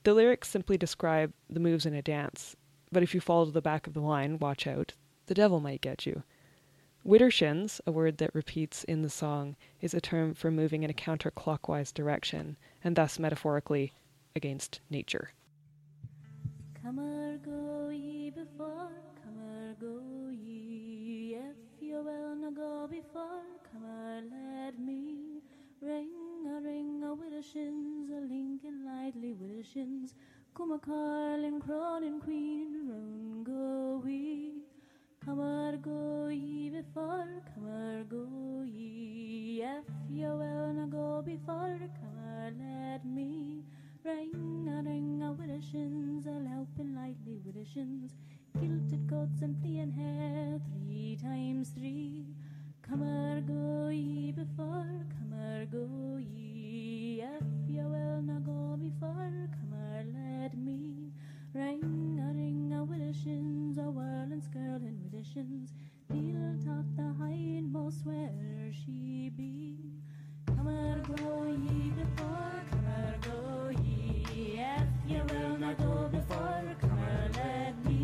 The 0.02 0.14
lyrics 0.14 0.48
simply 0.48 0.78
describe 0.78 1.32
the 1.50 1.60
moves 1.60 1.84
in 1.84 1.94
a 1.94 2.02
dance, 2.02 2.56
but 2.90 3.02
if 3.02 3.14
you 3.14 3.20
fall 3.20 3.44
to 3.44 3.52
the 3.52 3.60
back 3.60 3.86
of 3.86 3.92
the 3.94 4.00
line, 4.00 4.38
watch 4.38 4.66
out, 4.66 4.94
the 5.26 5.34
devil 5.34 5.60
might 5.60 5.80
get 5.80 6.06
you. 6.06 6.22
Widdershins, 7.06 7.80
a 7.86 7.92
word 7.92 8.18
that 8.18 8.34
repeats 8.34 8.82
in 8.84 9.02
the 9.02 9.10
song, 9.10 9.54
is 9.80 9.94
a 9.94 10.00
term 10.00 10.34
for 10.34 10.50
moving 10.50 10.82
in 10.82 10.90
a 10.90 10.94
counterclockwise 10.94 11.94
direction, 11.94 12.56
and 12.82 12.96
thus 12.96 13.18
metaphorically 13.18 13.92
against 14.34 14.80
nature. 14.90 15.30
Come 16.82 16.96
go 17.44 17.90
ye 17.90 18.30
before, 18.30 18.90
come 19.22 19.76
go 19.80 20.00
ye. 20.08 20.16
If 20.22 20.25
you 21.96 22.04
will 22.04 22.36
not 22.36 22.54
go 22.54 22.86
before, 22.90 23.42
come 23.72 24.30
let 24.30 24.78
me. 24.78 25.40
Ring 25.80 26.44
a 26.46 26.60
ring 26.60 27.02
a 27.02 27.14
widdershins, 27.16 28.10
a 28.10 28.20
Lincoln 28.20 28.84
lightly 28.84 29.34
widdershins. 29.34 30.12
Come 30.54 30.72
a 30.72 30.78
calling, 30.78 31.58
crowning 31.60 32.20
queen, 32.20 32.90
round 32.90 33.46
go 33.46 34.02
we. 34.04 34.64
Come 35.24 35.80
go 35.80 36.28
ye 36.28 36.68
before, 36.68 37.42
come 37.54 38.04
go 38.10 38.62
ye. 38.66 39.62
If 39.62 39.84
you 40.10 40.28
will 40.28 40.72
not 40.74 40.90
go 40.90 41.22
before, 41.24 41.78
come 42.00 42.58
let 42.58 43.06
me. 43.06 43.64
Ring 44.04 44.68
a 44.68 44.82
ring 44.82 45.22
a 45.22 45.32
widdershins, 45.32 46.26
a 46.26 46.48
helping 46.48 46.94
lightly 46.94 47.40
widdershins. 47.46 48.12
Kilted 48.60 49.08
coats 49.08 49.42
and 49.42 49.60
fleeing 49.60 49.92
hair, 49.92 50.58
three 50.72 51.18
times 51.20 51.68
three. 51.70 52.24
Come 52.82 53.44
go 53.46 53.88
ye 53.88 54.32
before, 54.32 54.86
come 55.18 55.68
go 55.70 56.18
ye. 56.18 57.22
If 57.22 57.44
you 57.68 57.82
will 57.82 58.22
not 58.22 58.44
go 58.44 58.78
before, 58.80 59.48
come 59.52 59.74
let 60.14 60.56
me. 60.56 61.12
Ring 61.52 62.18
a 62.22 62.32
ring 62.32 62.72
a 62.74 62.84
with 62.84 63.78
a 63.78 63.90
whirling 63.90 64.42
skirling 64.42 65.10
the. 65.10 65.72
Deal 66.12 66.56
top 66.64 66.84
the 66.96 67.02
hindmost 67.22 68.06
where 68.06 68.72
she 68.72 69.30
be. 69.36 69.76
Come 70.46 71.02
go 71.16 71.44
ye 71.44 71.90
before, 71.90 72.62
come 72.70 73.20
go 73.20 73.70
ye. 73.82 74.60
If 74.60 74.88
you 75.06 75.22
will 75.28 75.58
not 75.58 75.76
go 75.78 76.08
before, 76.08 76.62
come 76.80 77.32
let 77.34 77.84
me. 77.84 77.95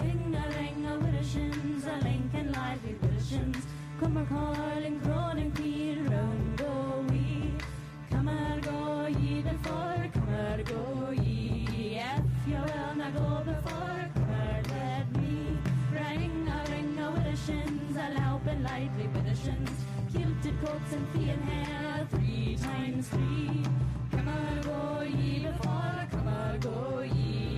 Ring 0.00 0.34
a 0.34 0.48
ring 0.56 1.12
the 1.12 1.24
shins, 1.24 1.84
a 1.84 1.96
Lincoln 2.04 2.52
lively 2.52 2.94
widdershins. 3.02 3.62
Come 3.98 4.16
a 4.16 4.24
calling, 4.26 5.00
crowing 5.00 5.50
queen, 5.52 6.06
round 6.08 6.56
go 6.56 7.04
we. 7.08 7.52
Come 8.10 8.28
go 8.60 9.06
ye 9.06 9.42
before, 9.42 10.06
come 10.12 10.34
a 10.34 10.62
go 10.62 11.10
ye. 11.10 11.98
If 11.98 12.24
you 12.46 12.54
will 12.54 12.94
not 12.94 13.14
go 13.14 13.42
before, 13.44 14.08
come 14.14 14.62
let 14.70 15.10
me. 15.16 15.58
Ring 15.92 16.48
a 16.48 16.70
ring 16.70 16.94
the 16.96 17.36
shins, 17.36 17.96
a 17.96 18.20
helping 18.20 18.62
lightly 18.62 19.08
with 19.08 19.24
the. 19.24 19.36
Kilted 20.12 20.60
coats 20.64 20.92
and 20.92 21.08
fee 21.10 21.30
and 21.30 21.44
hair, 21.44 22.06
three 22.10 22.56
times 22.56 23.08
three. 23.08 23.64
Come 24.12 24.28
on, 24.28 24.60
go 24.62 25.02
ye 25.02 25.40
before, 25.40 26.06
come 26.10 26.28
on, 26.28 26.60
go 26.60 27.00
ye. 27.00 27.57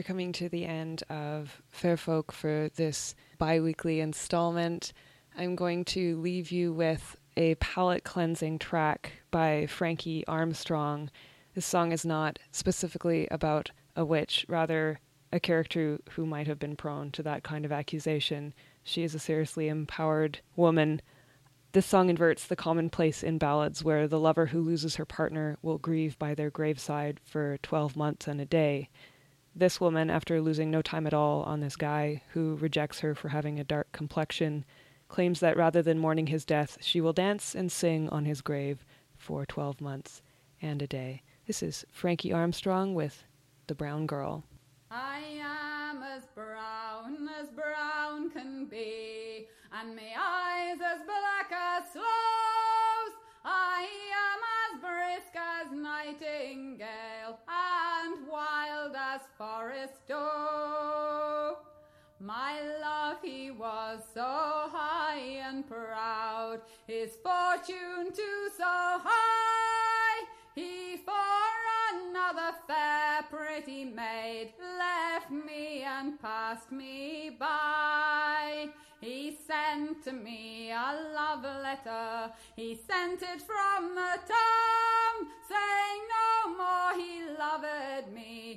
We're 0.00 0.04
coming 0.04 0.32
to 0.32 0.48
the 0.48 0.64
end 0.64 1.02
of 1.10 1.60
Fair 1.68 1.98
Folk 1.98 2.32
for 2.32 2.70
this 2.74 3.14
bi 3.36 3.60
weekly 3.60 4.00
installment. 4.00 4.94
I'm 5.36 5.54
going 5.54 5.84
to 5.84 6.16
leave 6.16 6.50
you 6.50 6.72
with 6.72 7.18
a 7.36 7.56
palate 7.56 8.02
cleansing 8.02 8.60
track 8.60 9.12
by 9.30 9.66
Frankie 9.66 10.26
Armstrong. 10.26 11.10
This 11.54 11.66
song 11.66 11.92
is 11.92 12.06
not 12.06 12.38
specifically 12.50 13.28
about 13.30 13.72
a 13.94 14.06
witch, 14.06 14.46
rather, 14.48 15.00
a 15.32 15.38
character 15.38 15.98
who 16.12 16.24
might 16.24 16.46
have 16.46 16.58
been 16.58 16.76
prone 16.76 17.10
to 17.10 17.22
that 17.24 17.42
kind 17.42 17.66
of 17.66 17.70
accusation. 17.70 18.54
She 18.82 19.02
is 19.02 19.14
a 19.14 19.18
seriously 19.18 19.68
empowered 19.68 20.40
woman. 20.56 21.02
This 21.72 21.84
song 21.84 22.08
inverts 22.08 22.46
the 22.46 22.56
commonplace 22.56 23.22
in 23.22 23.36
ballads 23.36 23.84
where 23.84 24.08
the 24.08 24.18
lover 24.18 24.46
who 24.46 24.62
loses 24.62 24.96
her 24.96 25.04
partner 25.04 25.58
will 25.60 25.76
grieve 25.76 26.18
by 26.18 26.34
their 26.34 26.48
graveside 26.48 27.20
for 27.22 27.58
12 27.58 27.96
months 27.96 28.26
and 28.26 28.40
a 28.40 28.46
day. 28.46 28.88
This 29.54 29.80
woman, 29.80 30.10
after 30.10 30.40
losing 30.40 30.70
no 30.70 30.80
time 30.80 31.06
at 31.06 31.14
all 31.14 31.42
on 31.42 31.60
this 31.60 31.76
guy 31.76 32.22
who 32.32 32.56
rejects 32.56 33.00
her 33.00 33.14
for 33.14 33.28
having 33.28 33.58
a 33.58 33.64
dark 33.64 33.90
complexion, 33.92 34.64
claims 35.08 35.40
that 35.40 35.56
rather 35.56 35.82
than 35.82 35.98
mourning 35.98 36.28
his 36.28 36.44
death, 36.44 36.78
she 36.80 37.00
will 37.00 37.12
dance 37.12 37.54
and 37.54 37.70
sing 37.70 38.08
on 38.10 38.24
his 38.24 38.40
grave 38.40 38.84
for 39.18 39.44
12 39.44 39.80
months 39.80 40.22
and 40.62 40.80
a 40.80 40.86
day. 40.86 41.22
This 41.46 41.62
is 41.62 41.84
Frankie 41.90 42.32
Armstrong 42.32 42.94
with 42.94 43.24
The 43.66 43.74
Brown 43.74 44.06
Girl. 44.06 44.44
I 44.90 45.20
am 45.40 46.02
as 46.02 46.26
brown 46.26 47.28
as 47.40 47.50
brown 47.50 48.30
can 48.30 48.66
be, 48.66 49.48
and 49.72 49.96
my 49.96 50.12
eyes 50.16 50.78
as 50.80 51.00
black 51.04 51.50
as 51.52 51.92
sloes. 51.92 52.49
Wild 59.10 59.20
as 59.20 59.26
forest 59.36 60.06
doe. 60.08 61.56
My 62.18 62.60
love, 62.80 63.18
he 63.22 63.50
was 63.50 64.00
so 64.12 64.20
high 64.22 65.40
and 65.46 65.66
proud, 65.66 66.60
his 66.86 67.16
fortune 67.22 68.12
too 68.14 68.48
so 68.56 68.64
high. 68.66 70.26
He 70.54 70.98
for 71.04 71.12
another 71.94 72.56
fair 72.66 73.22
pretty 73.30 73.84
maid 73.84 74.52
left 74.78 75.30
me 75.30 75.82
and 75.82 76.20
passed 76.20 76.70
me 76.70 77.36
by. 77.38 78.68
He 79.00 79.38
sent 79.46 80.04
to 80.04 80.12
me 80.12 80.70
a 80.72 81.14
love 81.14 81.42
letter, 81.42 82.32
he 82.54 82.78
sent 82.86 83.22
it 83.22 83.40
from 83.40 83.94
the 83.94 84.18
town, 84.28 85.14
saying 85.48 86.02
no 86.18 86.56
more 86.58 86.92
he 86.94 87.22
loved 87.38 88.12
me 88.12 88.49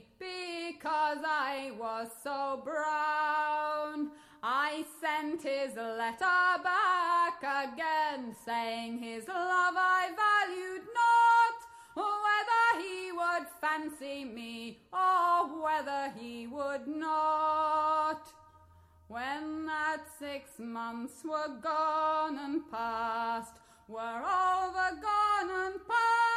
because 0.84 1.20
I 1.26 1.72
was 1.80 2.10
so 2.22 2.62
brown. 2.62 4.12
I 4.44 4.84
sent 5.00 5.42
his 5.42 5.76
letter 5.78 6.60
back 6.62 7.40
again, 7.40 8.36
saying 8.46 8.98
his 8.98 9.26
love 9.30 9.76
I 9.78 10.10
valued 10.24 10.86
not, 11.02 11.58
whether 11.96 12.84
he 12.84 13.14
would 13.14 13.48
fancy 13.62 14.26
me 14.26 14.80
or 14.92 15.64
whether 15.64 16.12
he 16.20 16.48
would 16.48 16.86
not. 16.86 18.28
When 19.08 19.66
that 19.68 20.02
six 20.20 20.60
months 20.60 21.24
were 21.24 21.62
gone 21.62 22.38
and 22.40 22.70
past, 22.70 23.54
were 23.88 24.00
over 24.02 25.00
gone 25.02 25.50
and 25.50 25.80
past, 25.88 26.33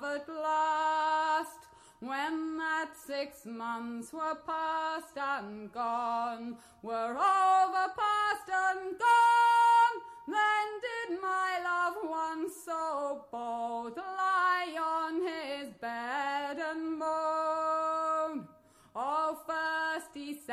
love 0.00 0.20
at 0.20 0.28
last. 0.28 1.58
When 2.00 2.58
that 2.58 2.90
six 2.96 3.44
months 3.44 4.12
were 4.12 4.36
past 4.46 5.16
and 5.16 5.72
gone, 5.72 6.56
were 6.82 7.10
over 7.10 7.92
past 7.96 8.48
and 8.48 8.96
gone, 8.98 9.96
then 10.28 10.66
did 10.86 11.20
my 11.20 11.58
loved 11.64 12.08
one 12.08 12.46
so 12.64 13.24
bold 13.32 13.98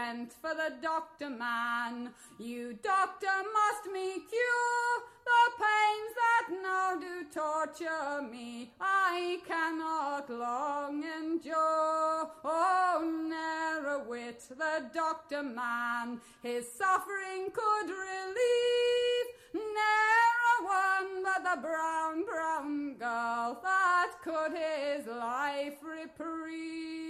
sent 0.05 0.33
for 0.33 0.53
the 0.53 0.73
doctor 0.81 1.29
man. 1.29 2.11
You 2.37 2.77
doctor 2.83 3.37
must 3.53 3.91
me 3.91 4.13
cure 4.13 4.95
the 5.29 5.45
pains 5.63 6.13
that 6.21 6.47
now 6.61 6.99
do 6.99 7.25
torture 7.33 8.21
me. 8.29 8.71
I 8.79 9.39
cannot 9.47 10.29
long 10.29 11.03
endure. 11.03 12.29
Oh, 12.43 13.27
ne'er 13.29 13.95
a 13.95 13.99
whit 14.03 14.43
the 14.49 14.89
doctor 14.93 15.43
man 15.43 16.21
his 16.43 16.65
suffering 16.71 17.49
could 17.51 17.89
relieve. 17.89 19.27
Ne'er 19.53 20.37
a 20.53 20.63
one 20.65 21.23
but 21.23 21.43
the 21.43 21.61
brown, 21.61 22.25
brown 22.25 22.93
girl 22.97 23.59
that 23.63 24.11
could 24.23 24.53
his 24.53 25.07
life 25.07 25.77
reprieve. 25.81 27.04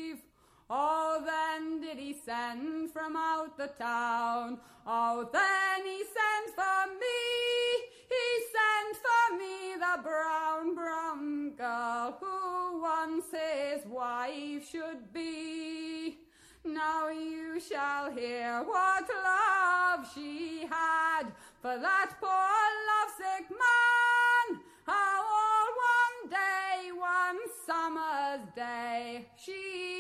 Oh, 0.68 1.22
then 1.24 1.80
did 1.80 2.00
he 2.00 2.14
send 2.14 2.90
from 2.92 3.16
out 3.16 3.56
the 3.56 3.68
town. 3.68 4.58
Oh, 4.88 5.30
then 5.32 5.86
he 5.86 6.04
sent 6.04 6.56
for 6.56 6.92
me. 6.92 7.86
He 8.10 8.26
sent 8.56 8.98
for 8.98 9.38
me 9.38 9.76
the 9.76 10.02
brown, 10.02 10.74
brown 10.74 11.52
girl 11.52 12.18
who 12.20 12.82
once 12.82 13.26
his 13.32 13.86
wife 13.86 14.68
should 14.68 15.14
be. 15.14 16.18
Now 16.64 17.10
you 17.10 17.60
shall 17.60 18.12
hear 18.12 18.64
what 18.64 19.08
love 19.24 20.08
she 20.16 20.66
had 20.68 21.28
for 21.62 21.78
that 21.78 22.16
poor 22.20 22.66
lovesick 22.90 23.52
man. 23.52 24.62
How 24.88 25.22
all 25.22 25.68
one 26.00 26.32
day, 26.32 26.92
one 26.92 27.38
summer's 27.68 28.48
day, 28.56 29.28
she 29.38 29.95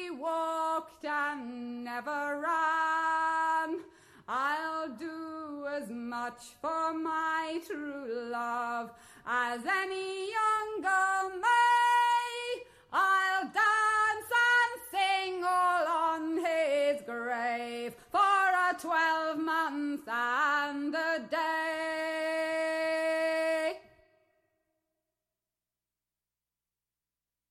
and 1.35 1.83
never 1.83 2.41
run. 2.41 3.79
I'll 4.27 4.89
do 4.89 5.65
as 5.67 5.89
much 5.89 6.41
for 6.61 6.93
my 6.93 7.59
true 7.67 8.29
love 8.31 8.91
as 9.25 9.61
any 9.65 10.31
young 10.31 10.81
girl 10.81 11.39
may. 11.41 11.54